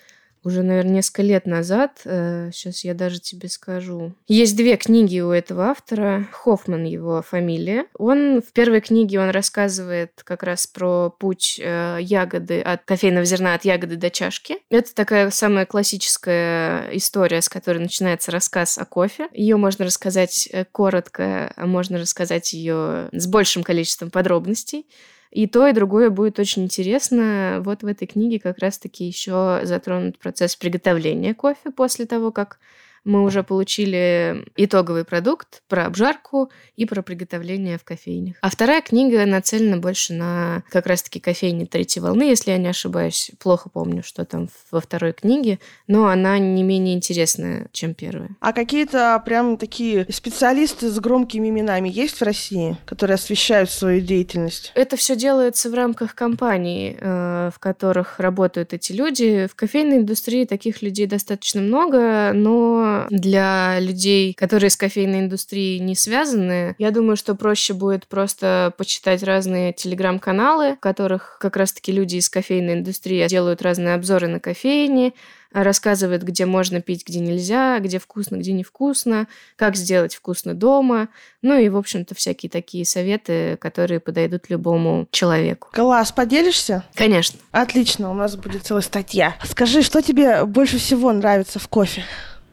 уже, 0.49 0.63
наверное, 0.63 0.95
несколько 0.95 1.21
лет 1.21 1.45
назад. 1.45 1.99
Сейчас 2.03 2.83
э, 2.83 2.88
я 2.89 2.93
даже 2.93 3.19
тебе 3.19 3.49
скажу. 3.49 4.13
Есть 4.27 4.57
две 4.57 4.77
книги 4.77 5.19
у 5.19 5.29
этого 5.29 5.65
автора. 5.65 6.27
Хоффман 6.31 6.83
его 6.85 7.21
фамилия. 7.21 7.85
Он 7.97 8.41
в 8.41 8.51
первой 8.51 8.81
книге 8.81 9.19
он 9.19 9.29
рассказывает 9.29 10.12
как 10.23 10.43
раз 10.43 10.65
про 10.67 11.09
путь 11.09 11.59
э, 11.63 11.99
ягоды 12.01 12.62
от 12.62 12.83
кофейного 12.83 13.25
зерна 13.25 13.53
от 13.53 13.63
ягоды 13.63 13.95
до 13.95 14.09
чашки. 14.09 14.57
Это 14.69 14.93
такая 14.93 15.29
самая 15.29 15.65
классическая 15.65 16.89
история, 16.91 17.41
с 17.41 17.49
которой 17.49 17.77
начинается 17.77 18.31
рассказ 18.31 18.77
о 18.77 18.85
кофе. 18.85 19.27
Ее 19.33 19.57
можно 19.57 19.85
рассказать 19.85 20.49
э, 20.51 20.65
коротко, 20.65 21.53
а 21.55 21.65
можно 21.67 21.99
рассказать 21.99 22.53
ее 22.53 23.09
с 23.12 23.27
большим 23.27 23.63
количеством 23.63 24.09
подробностей. 24.09 24.85
И 25.31 25.45
то, 25.47 25.67
и 25.67 25.73
другое 25.73 26.09
будет 26.09 26.39
очень 26.39 26.63
интересно. 26.63 27.61
Вот 27.63 27.83
в 27.83 27.85
этой 27.85 28.07
книге 28.07 28.39
как 28.39 28.59
раз-таки 28.59 29.05
еще 29.05 29.61
затронут 29.63 30.17
процесс 30.17 30.55
приготовления 30.55 31.35
кофе 31.35 31.71
после 31.71 32.05
того, 32.05 32.31
как 32.31 32.59
мы 33.03 33.23
уже 33.23 33.43
получили 33.43 34.45
итоговый 34.55 35.05
продукт 35.05 35.63
про 35.67 35.85
обжарку 35.85 36.51
и 36.75 36.85
про 36.85 37.01
приготовление 37.01 37.77
в 37.77 37.83
кофейнях. 37.83 38.35
А 38.41 38.49
вторая 38.49 38.81
книга 38.81 39.25
нацелена 39.25 39.77
больше 39.77 40.13
на 40.13 40.63
как 40.69 40.88
раз-таки 40.88 41.19
кофейни 41.19 41.65
третьей 41.65 42.01
волны, 42.01 42.23
если 42.23 42.51
я 42.51 42.57
не 42.57 42.67
ошибаюсь. 42.67 43.31
Плохо 43.39 43.69
помню, 43.69 44.03
что 44.03 44.25
там 44.25 44.49
во 44.71 44.81
второй 44.81 45.13
книге, 45.13 45.59
но 45.88 46.07
она 46.07 46.38
не 46.39 46.63
менее 46.63 46.95
интересная, 46.95 47.67
чем 47.71 47.93
первая. 47.93 48.29
А 48.39 48.53
какие-то 48.53 49.21
прям 49.25 49.57
такие 49.57 50.05
специалисты 50.12 50.89
с 50.89 50.99
громкими 50.99 51.49
именами 51.49 51.89
есть 51.89 52.17
в 52.17 52.23
России, 52.23 52.77
которые 52.85 53.15
освещают 53.15 53.69
свою 53.69 54.01
деятельность? 54.01 54.71
Это 54.75 54.95
все 54.97 55.15
делается 55.15 55.69
в 55.69 55.73
рамках 55.73 56.15
компаний, 56.15 56.97
э, 56.99 57.51
в 57.53 57.59
которых 57.59 58.19
работают 58.19 58.73
эти 58.73 58.91
люди. 58.91 59.47
В 59.51 59.55
кофейной 59.55 59.97
индустрии 59.97 60.45
таких 60.45 60.81
людей 60.81 61.05
достаточно 61.05 61.62
много, 61.62 62.31
но 62.33 62.88
для 63.10 63.80
людей, 63.80 64.34
которые 64.34 64.69
с 64.69 64.78
кофейной 64.78 65.21
индустрией 65.21 65.80
не 65.80 65.95
связаны, 65.95 66.75
я 66.78 66.91
думаю, 66.91 67.15
что 67.15 67.36
проще 67.36 67.73
будет 67.73 68.08
просто 68.08 68.73
почитать 68.78 69.23
разные 69.23 69.73
телеграм-каналы, 69.73 70.75
в 70.75 70.80
которых 70.80 71.38
как 71.39 71.58
раз-таки 71.58 71.91
люди 71.91 72.17
из 72.17 72.30
кофейной 72.30 72.75
индустрии 72.75 73.28
делают 73.28 73.62
разные 73.62 73.95
обзоры 73.95 74.28
на 74.28 74.39
кофейни, 74.39 75.13
рассказывает, 75.52 76.23
где 76.23 76.45
можно 76.45 76.82
пить, 76.82 77.06
где 77.08 77.19
нельзя, 77.19 77.80
где 77.80 77.99
вкусно, 77.99 78.36
где 78.36 78.52
невкусно, 78.52 79.28
как 79.56 79.75
сделать 79.75 80.15
вкусно 80.15 80.54
дома. 80.54 81.10
Ну 81.41 81.58
и, 81.58 81.69
в 81.69 81.78
общем-то, 81.78 82.15
всякие 82.15 82.49
такие 82.49 82.86
советы, 82.86 83.58
которые 83.58 83.99
подойдут 83.99 84.49
любому 84.49 85.08
человеку. 85.12 85.69
Класс, 85.71 86.12
поделишься? 86.12 86.84
Конечно. 86.93 87.39
Отлично, 87.52 88.12
у 88.12 88.13
нас 88.13 88.36
будет 88.36 88.63
целая 88.63 88.84
статья. 88.84 89.36
Скажи, 89.43 89.82
что 89.82 90.02
тебе 90.02 90.45
больше 90.45 90.78
всего 90.78 91.12
нравится 91.12 91.60
в 91.60 91.67
кофе? 91.67 92.04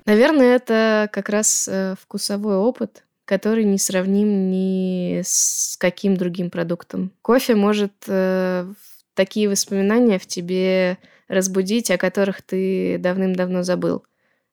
Наверное, 0.07 0.55
это 0.57 1.09
как 1.13 1.29
раз 1.29 1.69
э, 1.69 1.97
вкусовой 2.01 2.57
опыт, 2.57 3.05
который 3.25 3.65
не 3.65 3.77
сравним 3.77 4.51
ни 4.51 5.21
с 5.25 5.77
каким 5.79 6.17
другим 6.17 6.49
продуктом. 6.49 7.13
Кофе 7.23 7.57
может 7.57 7.93
э, 8.07 8.73
такие 9.15 9.49
воспоминания 9.49 10.21
в 10.21 10.27
тебе 10.27 10.99
разбудить, 11.27 11.91
о 11.91 11.99
которых 11.99 12.43
ты 12.43 12.99
давным-давно 12.99 13.65
забыл. 13.65 14.05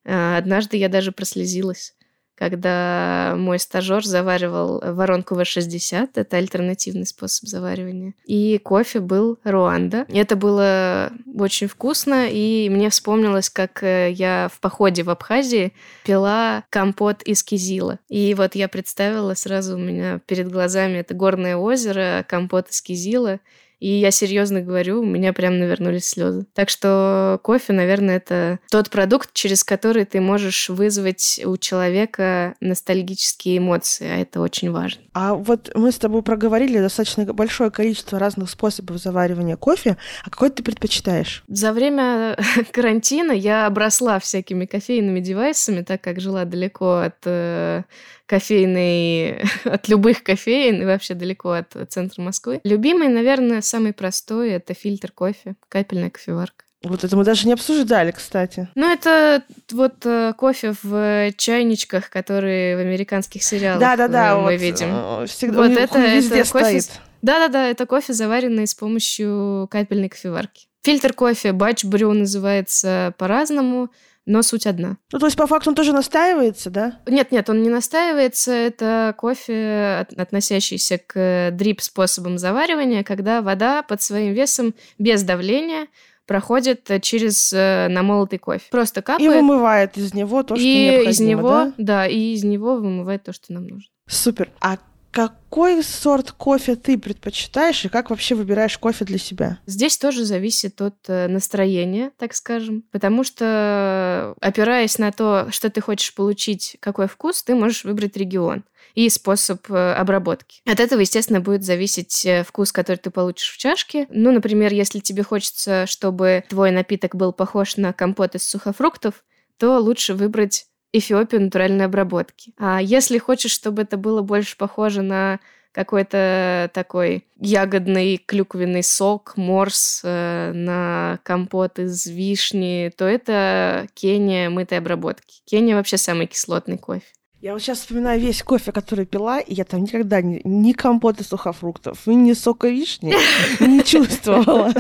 Э, 0.04 0.38
однажды 0.38 0.78
я 0.78 0.90
даже 0.90 1.12
прослезилась 1.12 1.96
когда 2.36 3.36
мой 3.38 3.60
стажер 3.60 4.04
заваривал 4.06 4.82
воронку 4.84 5.36
В60, 5.36 6.10
это 6.16 6.38
альтернативный 6.38 7.06
способ 7.06 7.48
заваривания. 7.48 8.14
И 8.26 8.58
кофе 8.58 9.00
был 9.00 9.38
Руанда. 9.44 10.06
Это 10.10 10.36
было 10.36 11.12
очень 11.38 11.68
вкусно, 11.68 12.28
и 12.30 12.70
мне 12.70 12.90
вспомнилось, 12.90 13.50
как 13.50 13.84
э, 13.84 14.12
я 14.12 14.50
в 14.54 14.60
походе 14.60 15.04
в 15.04 15.10
Абхазии 15.10 15.74
пила 16.04 16.64
компот 16.70 17.22
из 17.24 17.44
кизила. 17.44 18.00
И 18.10 18.34
вот 18.34 18.56
я 18.56 18.68
представила 18.68 19.34
сразу 19.36 19.76
у 19.76 19.80
меня 19.80 20.20
перед 20.26 20.52
глазами 20.52 20.98
это 20.98 21.14
горное 21.14 21.56
озеро, 21.56 22.26
компот 22.28 22.70
из 22.70 22.82
кизила, 22.82 23.40
И 23.84 24.00
я 24.00 24.12
серьезно 24.12 24.62
говорю, 24.62 25.02
у 25.02 25.06
меня 25.06 25.34
прям 25.34 25.60
навернулись 25.60 26.08
слезы. 26.08 26.46
Так 26.54 26.70
что 26.70 27.38
кофе, 27.44 27.74
наверное, 27.74 28.16
это 28.16 28.60
тот 28.72 28.90
продукт, 28.90 29.32
через 29.34 29.66
который 29.66 30.06
ты 30.06 30.22
можешь 30.22 30.70
вызвать 30.70 31.42
у 31.44 31.58
человека 31.58 32.56
ностальгические 32.62 33.58
эмоции, 33.58 34.08
а 34.08 34.22
это 34.22 34.40
очень 34.40 34.72
важно. 34.72 35.02
А 35.12 35.34
вот 35.34 35.70
мы 35.76 35.92
с 35.92 35.98
тобой 35.98 36.24
проговорили 36.24 36.80
достаточно 36.80 37.26
большое 37.34 37.72
количество 37.72 38.18
разных 38.20 38.50
способов 38.50 39.00
заваривания 39.00 39.58
кофе. 39.58 39.98
А 40.24 40.30
какой 40.30 40.50
ты 40.50 40.64
предпочитаешь? 40.64 41.44
За 41.50 41.74
время 41.74 42.38
карантина 42.72 43.34
я 43.34 43.66
обросла 43.66 44.18
всякими 44.20 44.66
кофейными 44.66 45.20
девайсами, 45.20 45.82
так 45.82 46.00
как 46.00 46.22
жила 46.22 46.46
далеко 46.46 47.00
от 47.00 47.18
э, 47.26 47.84
кофейной, 48.26 49.44
от 49.64 49.88
любых 49.88 50.24
кофеин 50.24 50.82
и 50.82 50.86
вообще 50.86 51.14
далеко 51.14 51.52
от 51.52 51.76
центра 51.90 52.22
Москвы. 52.22 52.62
Любимый, 52.64 53.08
наверное, 53.08 53.62
самый 53.62 53.94
простой— 53.94 54.50
это 54.52 54.74
фильтр 54.74 55.12
кофе, 55.12 55.56
капельная 55.70 56.10
кофеварка. 56.10 56.66
Вот 56.84 57.04
это 57.06 57.16
мы 57.16 57.24
даже 57.24 57.48
не 57.48 57.54
обсуждали, 57.54 58.12
кстати. 58.12 58.68
Ну, 58.76 58.92
это 58.92 59.44
вот 59.72 60.06
э, 60.06 60.34
кофе 60.38 60.74
в 60.84 61.32
чайничках, 61.38 62.10
которые 62.10 62.76
в 62.76 62.80
американских 62.82 63.42
сериалах 63.42 63.80
да, 63.80 63.96
да, 63.96 64.10
да, 64.10 64.36
мы 64.36 64.52
вот, 64.52 64.62
видим. 64.62 64.88
Э, 64.92 65.26
всегда 65.28 65.62
вот 65.62 65.72
это, 65.72 66.00
везде 66.00 66.40
это 66.40 66.52
кофе. 66.52 66.82
Да-да-да, 67.22 67.70
это 67.70 67.86
кофе, 67.86 68.12
заваренный 68.12 68.68
с 68.68 68.76
помощью 68.76 69.70
капельной 69.72 70.10
кофеварки. 70.10 70.68
Фильтр 70.84 71.14
кофе, 71.14 71.54
батч 71.54 71.86
брю 71.86 72.12
называется 72.12 73.14
по-разному 73.18 73.90
но 74.26 74.42
суть 74.42 74.66
одна. 74.66 74.98
Ну, 75.12 75.20
то 75.20 75.26
есть, 75.26 75.38
по 75.38 75.48
факту, 75.48 75.70
он 75.70 75.76
тоже 75.76 75.94
настаивается, 75.94 76.70
да? 76.70 77.00
Нет-нет, 77.08 77.50
он 77.50 77.62
не 77.62 77.70
настаивается. 77.70 78.52
Это 78.52 79.14
кофе, 79.18 80.08
относящийся 80.16 80.98
к 80.98 81.52
дрип-способам 81.52 82.38
заваривания, 82.38 83.04
когда 83.04 83.42
вода 83.42 83.84
под 83.84 84.02
своим 84.02 84.34
весом 84.34 84.74
без 84.98 85.24
давления 85.24 85.88
проходит 86.26 86.90
через 87.02 87.52
э, 87.54 87.88
намолотый 87.90 88.40
кофе. 88.40 88.64
Просто 88.72 89.02
капает. 89.02 89.30
И 89.30 89.34
вымывает 89.34 89.98
из 89.98 90.14
него 90.14 90.44
то, 90.44 90.56
что 90.56 90.64
и 90.64 90.86
необходимо, 90.86 91.12
из 91.12 91.20
него, 91.20 91.50
да? 91.50 91.74
Да, 91.78 92.08
и 92.08 92.34
из 92.34 92.44
него 92.44 92.76
вымывает 92.76 93.24
то, 93.24 93.34
что 93.34 93.52
нам 93.52 93.68
нужно. 93.68 93.90
Супер. 94.08 94.50
А 94.62 94.78
какой 95.14 95.84
сорт 95.84 96.32
кофе 96.32 96.76
ты 96.76 96.98
предпочитаешь 96.98 97.86
и 97.86 97.90
как 97.90 98.10
вообще 98.10 98.34
выбираешь 98.34 98.78
кофе 98.80 99.06
для 99.06 99.20
себя? 99.20 99.60
Здесь 99.68 99.98
тоже 100.00 100.26
зависит 100.26 100.82
от 100.82 100.96
э, 101.08 101.28
настроения, 101.28 102.12
так 102.18 102.34
скажем. 102.34 102.84
Потому 102.92 103.24
что, 103.24 104.34
опираясь 104.42 104.98
на 104.98 105.12
то, 105.12 105.48
что 105.52 105.70
ты 105.70 105.82
хочешь 105.82 106.16
получить, 106.16 106.78
какой 106.80 107.08
вкус, 107.08 107.44
ты 107.44 107.54
можешь 107.54 107.84
выбрать 107.84 108.18
регион 108.18 108.64
и 108.96 109.08
способ 109.10 109.70
э, 109.70 109.94
обработки. 109.94 110.62
От 110.66 110.80
этого, 110.80 111.02
естественно, 111.02 111.42
будет 111.42 111.64
зависеть 111.64 112.26
э, 112.26 112.44
вкус, 112.44 112.72
который 112.72 112.98
ты 112.98 113.12
получишь 113.12 113.54
в 113.54 113.58
чашке. 113.60 114.08
Ну, 114.10 114.32
например, 114.32 114.74
если 114.74 115.00
тебе 115.00 115.22
хочется, 115.22 115.86
чтобы 115.86 116.44
твой 116.50 116.72
напиток 116.72 117.16
был 117.16 117.34
похож 117.34 117.78
на 117.78 117.94
компот 117.94 118.34
из 118.34 118.48
сухофруктов, 118.48 119.24
то 119.58 119.78
лучше 119.78 120.16
выбрать 120.16 120.66
Эфиопию 120.94 121.42
натуральной 121.42 121.86
обработки. 121.86 122.54
А 122.58 122.82
если 122.82 123.18
хочешь, 123.18 123.52
чтобы 123.52 123.82
это 123.82 123.98
было 123.98 124.22
больше 124.22 124.56
похоже 124.56 125.02
на 125.02 125.40
какой-то 125.74 126.70
такой 126.72 127.26
ягодный 127.40 128.18
клюквенный 128.18 128.84
сок, 128.84 129.34
морс 129.36 130.02
э, 130.04 130.52
на 130.54 131.20
компот 131.24 131.80
из 131.80 132.06
вишни, 132.06 132.92
то 132.96 133.06
это 133.06 133.88
Кения 133.96 134.52
мытой 134.52 134.78
обработки. 134.78 135.42
Кения 135.46 135.76
вообще 135.76 135.98
самый 135.98 136.28
кислотный 136.28 136.78
кофе. 136.78 137.02
Я 137.42 137.54
вот 137.54 137.62
сейчас 137.62 137.80
вспоминаю 137.80 138.22
весь 138.22 138.42
кофе, 138.42 138.72
который 138.72 139.06
пила, 139.06 139.40
и 139.40 139.54
я 139.54 139.66
там 139.66 139.82
никогда 139.82 140.22
ни, 140.22 140.40
ни 140.46 140.72
компота 140.72 141.26
сухофруктов, 141.26 142.06
ни 142.06 142.32
сока 142.32 142.70
вишни 142.70 143.14
не 143.60 143.84
чувствовала. 143.84 144.72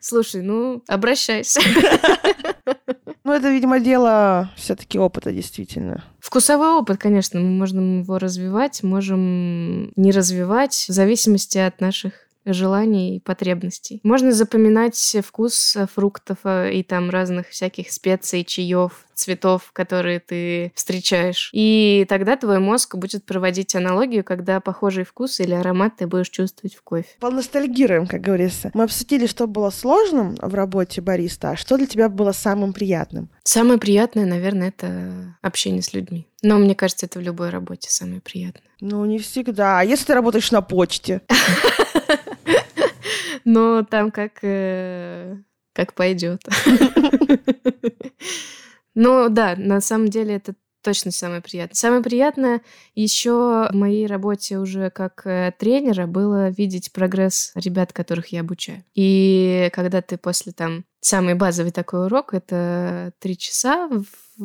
Слушай, 0.00 0.42
ну, 0.42 0.82
обращайся. 0.86 1.60
Ну, 3.28 3.34
это, 3.34 3.50
видимо, 3.50 3.78
дело 3.78 4.50
все-таки 4.56 4.98
опыта, 4.98 5.32
действительно. 5.32 6.02
Вкусовой 6.18 6.70
опыт, 6.70 6.96
конечно, 6.96 7.38
мы 7.38 7.50
можем 7.50 8.00
его 8.00 8.18
развивать, 8.18 8.82
можем 8.82 9.92
не 9.96 10.12
развивать 10.12 10.86
в 10.88 10.92
зависимости 10.92 11.58
от 11.58 11.78
наших 11.82 12.14
желаний 12.46 13.16
и 13.16 13.20
потребностей. 13.20 14.00
Можно 14.02 14.32
запоминать 14.32 15.18
вкус 15.22 15.76
фруктов 15.94 16.38
э, 16.44 16.72
и 16.72 16.82
там 16.82 17.10
разных 17.10 17.48
всяких 17.48 17.92
специй, 17.92 18.44
чаев, 18.44 19.04
цветов, 19.18 19.70
которые 19.72 20.20
ты 20.20 20.72
встречаешь. 20.74 21.50
И 21.52 22.06
тогда 22.08 22.36
твой 22.36 22.60
мозг 22.60 22.94
будет 22.94 23.24
проводить 23.24 23.74
аналогию, 23.74 24.24
когда 24.24 24.60
похожий 24.60 25.04
вкус 25.04 25.40
или 25.40 25.52
аромат 25.52 25.96
ты 25.96 26.06
будешь 26.06 26.30
чувствовать 26.30 26.74
в 26.74 26.82
кофе. 26.82 27.08
Поностальгируем, 27.20 28.06
как 28.06 28.20
говорится. 28.20 28.70
Мы 28.74 28.84
обсудили, 28.84 29.26
что 29.26 29.46
было 29.46 29.70
сложным 29.70 30.36
в 30.40 30.54
работе 30.54 31.00
бариста, 31.00 31.50
а 31.50 31.56
что 31.56 31.76
для 31.76 31.86
тебя 31.86 32.08
было 32.08 32.32
самым 32.32 32.72
приятным? 32.72 33.30
Самое 33.42 33.78
приятное, 33.78 34.26
наверное, 34.26 34.68
это 34.68 35.36
общение 35.42 35.82
с 35.82 35.92
людьми. 35.92 36.26
Но 36.42 36.58
мне 36.58 36.74
кажется, 36.74 37.06
это 37.06 37.18
в 37.18 37.22
любой 37.22 37.50
работе 37.50 37.90
самое 37.90 38.20
приятное. 38.20 38.62
Ну, 38.80 39.04
не 39.04 39.18
всегда. 39.18 39.80
А 39.80 39.84
если 39.84 40.06
ты 40.06 40.14
работаешь 40.14 40.52
на 40.52 40.62
почте? 40.62 41.22
Но 43.44 43.82
там 43.82 44.10
как, 44.10 44.38
э, 44.42 45.36
как 45.72 45.94
пойдет. 45.94 46.42
Ну 49.00 49.28
да, 49.28 49.54
на 49.56 49.80
самом 49.80 50.08
деле 50.08 50.34
это 50.34 50.54
точно 50.82 51.12
самое 51.12 51.40
приятное. 51.40 51.76
Самое 51.76 52.02
приятное 52.02 52.62
еще 52.96 53.68
в 53.70 53.70
моей 53.72 54.08
работе 54.08 54.58
уже 54.58 54.90
как 54.90 55.24
э, 55.24 55.52
тренера 55.56 56.08
было 56.08 56.48
видеть 56.48 56.90
прогресс 56.92 57.52
ребят, 57.54 57.92
которых 57.92 58.32
я 58.32 58.40
обучаю. 58.40 58.82
И 58.96 59.70
когда 59.72 60.02
ты 60.02 60.18
после 60.18 60.50
там 60.50 60.84
самый 61.00 61.34
базовый 61.34 61.70
такой 61.70 62.06
урок, 62.06 62.34
это 62.34 63.12
три 63.20 63.38
часа, 63.38 63.88
в 63.88 64.04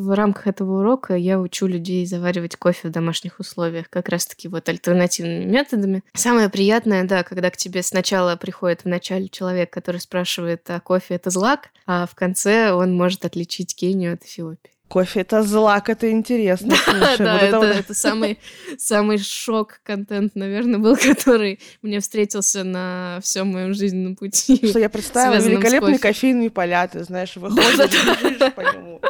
рамках 0.09 0.47
этого 0.47 0.79
урока 0.79 1.15
я 1.15 1.39
учу 1.39 1.67
людей 1.67 2.05
заваривать 2.05 2.55
кофе 2.55 2.87
в 2.87 2.91
домашних 2.91 3.39
условиях, 3.39 3.89
как 3.89 4.09
раз-таки 4.09 4.47
вот 4.47 4.67
альтернативными 4.67 5.45
методами. 5.45 6.03
Самое 6.13 6.49
приятное, 6.49 7.03
да, 7.03 7.23
когда 7.23 7.49
к 7.49 7.57
тебе 7.57 7.83
сначала 7.83 8.35
приходит 8.35 8.81
в 8.81 8.87
начале 8.87 9.29
человек, 9.29 9.71
который 9.71 10.01
спрашивает, 10.01 10.67
а 10.69 10.79
кофе 10.79 11.15
это 11.15 11.29
злак, 11.29 11.69
а 11.85 12.05
в 12.07 12.15
конце 12.15 12.71
он 12.73 12.95
может 12.95 13.25
отличить 13.25 13.75
Кению 13.75 14.13
от 14.13 14.23
Эфиопии 14.23 14.72
кофе 14.93 15.21
это 15.21 15.41
злак, 15.41 15.89
это 15.89 16.11
интересно. 16.11 16.75
Да, 17.17 17.39
это 17.39 17.93
самый 17.95 18.37
самый 18.77 19.17
шок 19.17 19.79
контент, 19.83 20.35
наверное, 20.35 20.77
был, 20.77 20.95
который 21.11 21.59
мне 21.81 21.99
встретился 21.99 22.63
на 22.63 23.19
всем 23.23 23.47
моем 23.47 23.73
жизненном 23.73 24.15
пути. 24.15 24.67
Что 24.67 24.77
я 24.77 24.89
представила 24.89 25.41
великолепные 25.43 25.97
кофейные 25.97 26.51
поля, 26.51 26.87
ты 26.87 27.03
знаешь, 27.03 27.35
выходишь, 27.37 27.89
бежишь 28.21 28.53
по 28.53 28.61
нему, 28.61 29.01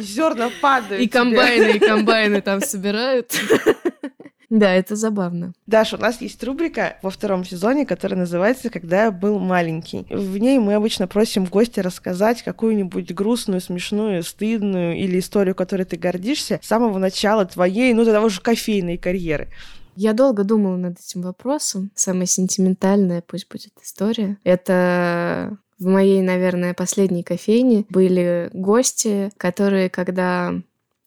зерна 0.00 0.50
падают. 0.60 1.00
И 1.00 1.06
комбайны, 1.06 1.76
и 1.76 1.78
комбайны 1.78 2.40
там 2.40 2.60
собирают. 2.60 3.32
Да, 4.54 4.72
это 4.72 4.94
забавно. 4.94 5.52
Даша, 5.66 5.96
у 5.96 5.98
нас 5.98 6.20
есть 6.20 6.42
рубрика 6.44 6.96
во 7.02 7.10
втором 7.10 7.44
сезоне, 7.44 7.84
которая 7.84 8.20
называется 8.20 8.70
«Когда 8.70 9.06
я 9.06 9.10
был 9.10 9.40
маленький». 9.40 10.06
В 10.08 10.38
ней 10.38 10.60
мы 10.60 10.74
обычно 10.74 11.08
просим 11.08 11.46
гостя 11.46 11.82
рассказать 11.82 12.44
какую-нибудь 12.44 13.12
грустную, 13.12 13.60
смешную, 13.60 14.22
стыдную 14.22 14.96
или 14.96 15.18
историю, 15.18 15.56
которой 15.56 15.82
ты 15.82 15.96
гордишься 15.96 16.60
с 16.62 16.68
самого 16.68 16.98
начала 16.98 17.44
твоей, 17.46 17.92
ну, 17.94 18.04
того 18.04 18.28
же 18.28 18.40
кофейной 18.40 18.96
карьеры. 18.96 19.48
Я 19.96 20.12
долго 20.12 20.44
думала 20.44 20.76
над 20.76 21.00
этим 21.00 21.22
вопросом. 21.22 21.90
Самая 21.96 22.26
сентиментальная, 22.26 23.24
пусть 23.26 23.50
будет 23.50 23.72
история. 23.82 24.38
Это 24.44 25.58
в 25.80 25.86
моей, 25.86 26.22
наверное, 26.22 26.74
последней 26.74 27.24
кофейне 27.24 27.86
были 27.88 28.50
гости, 28.52 29.32
которые, 29.36 29.90
когда 29.90 30.54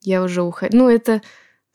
я 0.02 0.22
уже 0.22 0.42
уходила... 0.42 0.84
Ну, 0.84 0.90
это 0.90 1.22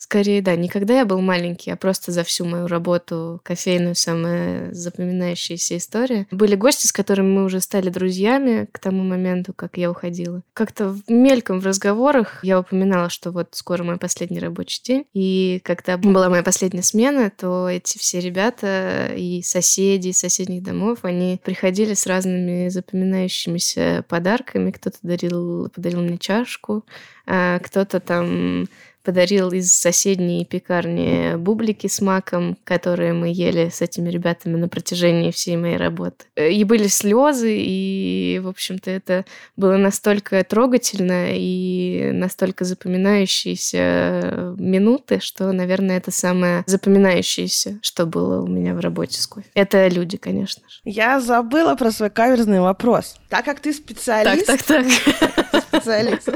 Скорее, 0.02 0.42
да, 0.42 0.56
не 0.56 0.68
когда 0.68 0.98
я 0.98 1.04
был 1.04 1.20
маленький, 1.20 1.70
а 1.70 1.76
просто 1.76 2.10
за 2.10 2.24
всю 2.24 2.44
мою 2.44 2.66
работу 2.66 3.40
кофейную 3.44 3.94
самая 3.94 4.74
запоминающаяся 4.74 5.76
история. 5.76 6.26
Были 6.32 6.56
гости, 6.56 6.88
с 6.88 6.92
которыми 6.92 7.28
мы 7.28 7.44
уже 7.44 7.60
стали 7.60 7.88
друзьями 7.88 8.68
к 8.72 8.80
тому 8.80 9.04
моменту, 9.04 9.52
как 9.52 9.76
я 9.76 9.88
уходила. 9.92 10.42
Как-то 10.54 10.96
мельком 11.06 11.60
в 11.60 11.66
разговорах 11.66 12.40
я 12.42 12.58
упоминала, 12.58 13.10
что 13.10 13.30
вот 13.30 13.50
скоро 13.52 13.84
мой 13.84 13.96
последний 13.96 14.40
рабочий 14.40 14.82
день. 14.82 15.04
И 15.14 15.60
когда 15.62 15.96
была 15.96 16.28
моя 16.28 16.42
последняя 16.42 16.82
смена, 16.82 17.30
то 17.30 17.68
эти 17.68 17.96
все 17.96 18.18
ребята 18.18 19.12
и 19.16 19.40
соседи 19.42 20.08
из 20.08 20.18
соседних 20.18 20.64
домов, 20.64 20.98
они 21.02 21.40
приходили 21.44 21.94
с 21.94 22.08
разными 22.08 22.70
запоминающимися 22.70 24.04
подарками. 24.08 24.72
Кто-то 24.72 24.98
дарил, 25.02 25.68
подарил 25.68 26.02
мне 26.02 26.18
чашку, 26.18 26.84
а 27.24 27.60
кто-то 27.60 28.00
там 28.00 28.66
подарил 29.02 29.50
из 29.50 29.72
соседней 29.72 30.44
пекарни 30.44 31.36
бублики 31.36 31.86
с 31.86 32.00
маком, 32.00 32.56
которые 32.64 33.12
мы 33.12 33.32
ели 33.32 33.68
с 33.68 33.82
этими 33.82 34.08
ребятами 34.08 34.56
на 34.56 34.68
протяжении 34.68 35.30
всей 35.30 35.56
моей 35.56 35.76
работы. 35.76 36.24
И 36.36 36.64
были 36.64 36.86
слезы, 36.86 37.56
и, 37.58 38.40
в 38.42 38.48
общем-то, 38.48 38.90
это 38.90 39.24
было 39.56 39.76
настолько 39.76 40.42
трогательно 40.44 41.28
и 41.30 42.10
настолько 42.12 42.64
запоминающиеся 42.64 44.54
минуты, 44.58 45.20
что, 45.20 45.52
наверное, 45.52 45.98
это 45.98 46.10
самое 46.10 46.64
запоминающееся, 46.66 47.78
что 47.82 48.06
было 48.06 48.42
у 48.42 48.46
меня 48.46 48.74
в 48.74 48.80
работе 48.80 49.20
с 49.20 49.26
кофе. 49.26 49.46
Это 49.54 49.88
люди, 49.88 50.16
конечно 50.16 50.62
же. 50.68 50.80
Я 50.84 51.20
забыла 51.20 51.74
про 51.74 51.90
свой 51.90 52.10
каверзный 52.10 52.60
вопрос. 52.60 53.16
Так 53.28 53.44
как 53.44 53.60
ты 53.60 53.72
специалист... 53.72 54.46
Так, 54.46 54.62
так, 54.62 54.86
так. 55.52 55.62
Специалист. 55.62 56.28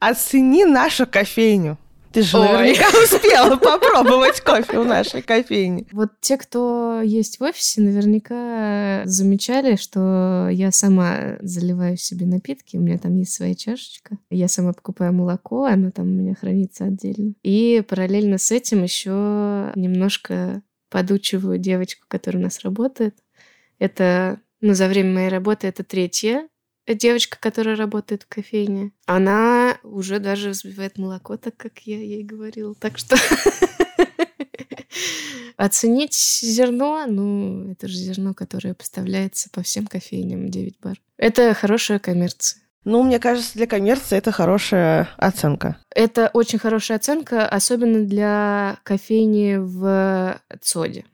Оцени 0.00 0.64
нашу 0.64 1.06
кофейню. 1.06 1.78
Ты 2.14 2.22
же 2.22 2.38
Ой. 2.38 2.46
наверняка 2.46 2.86
успела 3.02 3.56
попробовать 3.56 4.40
кофе 4.40 4.78
в 4.78 4.86
нашей 4.86 5.20
кофейне. 5.20 5.86
Вот 5.90 6.10
те, 6.20 6.36
кто 6.36 7.00
есть 7.02 7.40
в 7.40 7.42
офисе, 7.42 7.80
наверняка 7.80 9.02
замечали, 9.04 9.74
что 9.74 10.48
я 10.48 10.70
сама 10.70 11.36
заливаю 11.40 11.96
себе 11.96 12.24
напитки. 12.26 12.76
У 12.76 12.80
меня 12.80 12.98
там 12.98 13.16
есть 13.16 13.32
своя 13.32 13.56
чашечка. 13.56 14.16
Я 14.30 14.46
сама 14.46 14.72
покупаю 14.72 15.12
молоко, 15.12 15.64
оно 15.64 15.90
там 15.90 16.06
у 16.06 16.14
меня 16.14 16.36
хранится 16.36 16.84
отдельно. 16.84 17.34
И 17.42 17.82
параллельно 17.86 18.38
с 18.38 18.52
этим 18.52 18.84
еще 18.84 19.72
немножко 19.74 20.62
подучиваю 20.90 21.58
девочку, 21.58 22.04
которая 22.06 22.40
у 22.40 22.44
нас 22.44 22.60
работает. 22.60 23.16
Это, 23.80 24.38
ну, 24.60 24.74
за 24.74 24.86
время 24.86 25.14
моей 25.14 25.28
работы 25.30 25.66
это 25.66 25.82
третья 25.82 26.46
девочка, 26.86 27.38
которая 27.40 27.76
работает 27.76 28.24
в 28.24 28.28
кофейне, 28.28 28.92
она 29.06 29.78
уже 29.82 30.18
даже 30.18 30.50
взбивает 30.50 30.98
молоко, 30.98 31.36
так 31.36 31.56
как 31.56 31.80
я 31.80 31.98
ей 31.98 32.22
говорила. 32.22 32.74
Так 32.74 32.98
что 32.98 33.16
оценить 35.56 36.14
зерно, 36.14 37.06
ну, 37.06 37.72
это 37.72 37.88
же 37.88 37.96
зерно, 37.96 38.34
которое 38.34 38.74
поставляется 38.74 39.48
по 39.50 39.62
всем 39.62 39.86
кофейням 39.86 40.50
9 40.50 40.80
бар. 40.80 41.00
Это 41.16 41.54
хорошая 41.54 41.98
коммерция. 41.98 42.60
Ну, 42.84 43.02
мне 43.02 43.18
кажется, 43.18 43.54
для 43.54 43.66
коммерции 43.66 44.18
это 44.18 44.30
хорошая 44.30 45.08
оценка. 45.16 45.78
Это 45.94 46.30
очень 46.34 46.58
хорошая 46.58 46.98
оценка, 46.98 47.48
особенно 47.48 48.04
для 48.04 48.78
кофейни 48.82 49.56
в 49.56 50.38
ЦОДе. 50.60 51.06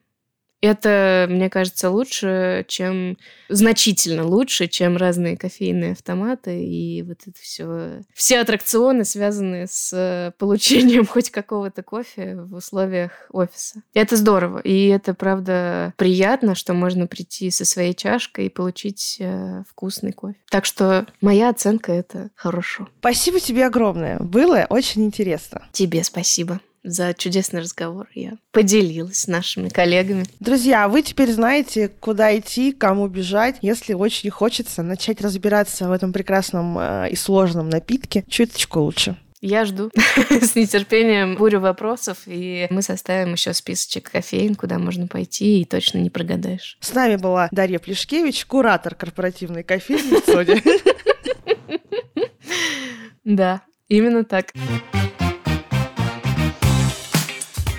Это, 0.61 1.27
мне 1.29 1.49
кажется, 1.49 1.91
лучше, 1.91 2.65
чем 2.69 3.17
значительно 3.49 4.27
лучше, 4.27 4.67
чем 4.67 4.97
разные 4.97 5.37
кофейные 5.37 5.93
автоматы 5.93 6.63
и 6.65 7.03
вот 7.03 7.19
это 7.27 7.39
все. 7.41 8.03
Все 8.15 8.41
аттракционы, 8.41 9.05
связанные 9.05 9.67
с 9.69 10.35
получением 10.39 11.07
хоть 11.07 11.31
какого-то 11.31 11.83
кофе 11.83 12.37
в 12.37 12.55
условиях 12.55 13.13
офиса. 13.31 13.83
Это 13.95 14.17
здорово. 14.17 14.59
И 14.59 14.89
это, 14.89 15.15
правда, 15.15 15.95
приятно, 15.97 16.55
что 16.55 16.75
можно 16.75 17.07
прийти 17.07 17.51
со 17.51 17.65
своей 17.65 17.95
чашкой 17.95 18.47
и 18.47 18.51
получить 18.51 19.17
э, 19.19 19.63
вкусный 19.69 20.13
кофе. 20.13 20.37
Так 20.51 20.65
что 20.65 21.07
моя 21.21 21.49
оценка 21.49 21.93
это 21.93 22.31
хорошо. 22.35 22.89
Спасибо 23.01 23.41
тебе 23.41 23.67
огромное. 23.67 24.19
Было 24.19 24.67
очень 24.69 25.05
интересно. 25.05 25.67
Тебе 25.73 26.05
спасибо 26.05 26.61
за 26.83 27.15
чудесный 27.15 27.61
разговор. 27.61 28.09
Я 28.15 28.39
поделилась 28.53 29.21
с 29.21 29.27
нашими 29.29 29.69
коллегами. 29.69 30.25
Друзья, 30.41 30.89
вы 30.89 31.03
теперь 31.03 31.33
знаете, 31.33 31.89
куда 31.89 32.37
идти, 32.39 32.73
кому 32.73 33.09
бежать, 33.09 33.57
если 33.63 33.95
очень 33.95 34.31
хочется 34.31 34.83
начать 34.83 35.21
разбираться 35.21 35.89
в 35.89 35.93
этом 35.93 36.13
прекрасном 36.13 36.79
э, 36.79 37.11
и 37.11 37.17
сложном 37.17 37.69
напитке 37.69 38.25
чуточку 38.29 38.81
лучше. 38.81 39.17
Я 39.41 39.65
жду 39.65 39.91
с 40.31 40.55
нетерпением 40.55 41.37
бурю 41.37 41.61
вопросов, 41.61 42.19
и 42.27 42.67
мы 42.71 42.83
составим 42.83 43.33
еще 43.33 43.55
списочек 43.55 44.11
кофеин, 44.11 44.55
куда 44.55 44.79
можно 44.79 45.07
пойти, 45.07 45.63
и 45.63 45.65
точно 45.65 45.99
не 45.99 46.11
прогадаешь. 46.11 46.77
С 46.81 46.93
нами 46.93 47.17
была 47.17 47.49
Дарья 47.51 47.79
Плешкевич, 47.79 48.45
куратор 48.45 48.95
корпоративной 48.95 49.63
кофейни 49.63 50.21
в 50.21 50.25
Соде. 50.25 50.63
Да, 53.23 53.61
именно 53.87 54.25
так. 54.25 54.53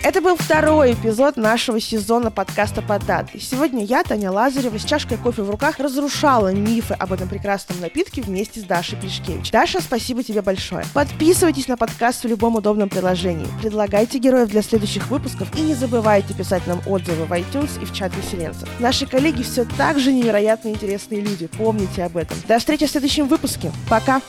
Это 0.03 0.19
был 0.19 0.35
второй 0.35 0.93
эпизод 0.93 1.37
нашего 1.37 1.79
сезона 1.79 2.31
подкаста 2.31 2.81
«Под 2.81 3.05
датой». 3.05 3.39
Сегодня 3.39 3.85
я, 3.85 4.01
Таня 4.03 4.31
Лазарева, 4.31 4.79
с 4.79 4.83
чашкой 4.83 5.19
кофе 5.19 5.43
в 5.43 5.49
руках 5.51 5.77
разрушала 5.77 6.51
мифы 6.51 6.95
об 6.95 7.13
этом 7.13 7.29
прекрасном 7.29 7.79
напитке 7.79 8.23
вместе 8.23 8.61
с 8.61 8.63
Дашей 8.63 8.97
Плешкевич. 8.97 9.51
Даша, 9.51 9.79
спасибо 9.79 10.23
тебе 10.23 10.41
большое. 10.41 10.85
Подписывайтесь 10.95 11.67
на 11.67 11.77
подкаст 11.77 12.23
в 12.23 12.27
любом 12.27 12.55
удобном 12.55 12.89
приложении. 12.89 13.45
Предлагайте 13.61 14.17
героев 14.17 14.49
для 14.49 14.63
следующих 14.63 15.07
выпусков 15.07 15.55
и 15.55 15.61
не 15.61 15.75
забывайте 15.75 16.33
писать 16.33 16.65
нам 16.65 16.81
отзывы 16.87 17.25
в 17.25 17.31
iTunes 17.33 17.79
и 17.79 17.85
в 17.85 17.93
чат 17.93 18.11
выселенцев. 18.15 18.67
Наши 18.79 19.05
коллеги 19.05 19.43
все 19.43 19.65
так 19.77 19.99
же 19.99 20.11
невероятно 20.11 20.69
интересные 20.69 21.21
люди. 21.21 21.45
Помните 21.45 22.03
об 22.03 22.17
этом. 22.17 22.37
До 22.47 22.57
встречи 22.57 22.87
в 22.87 22.89
следующем 22.89 23.27
выпуске. 23.27 23.71
Пока! 23.87 24.19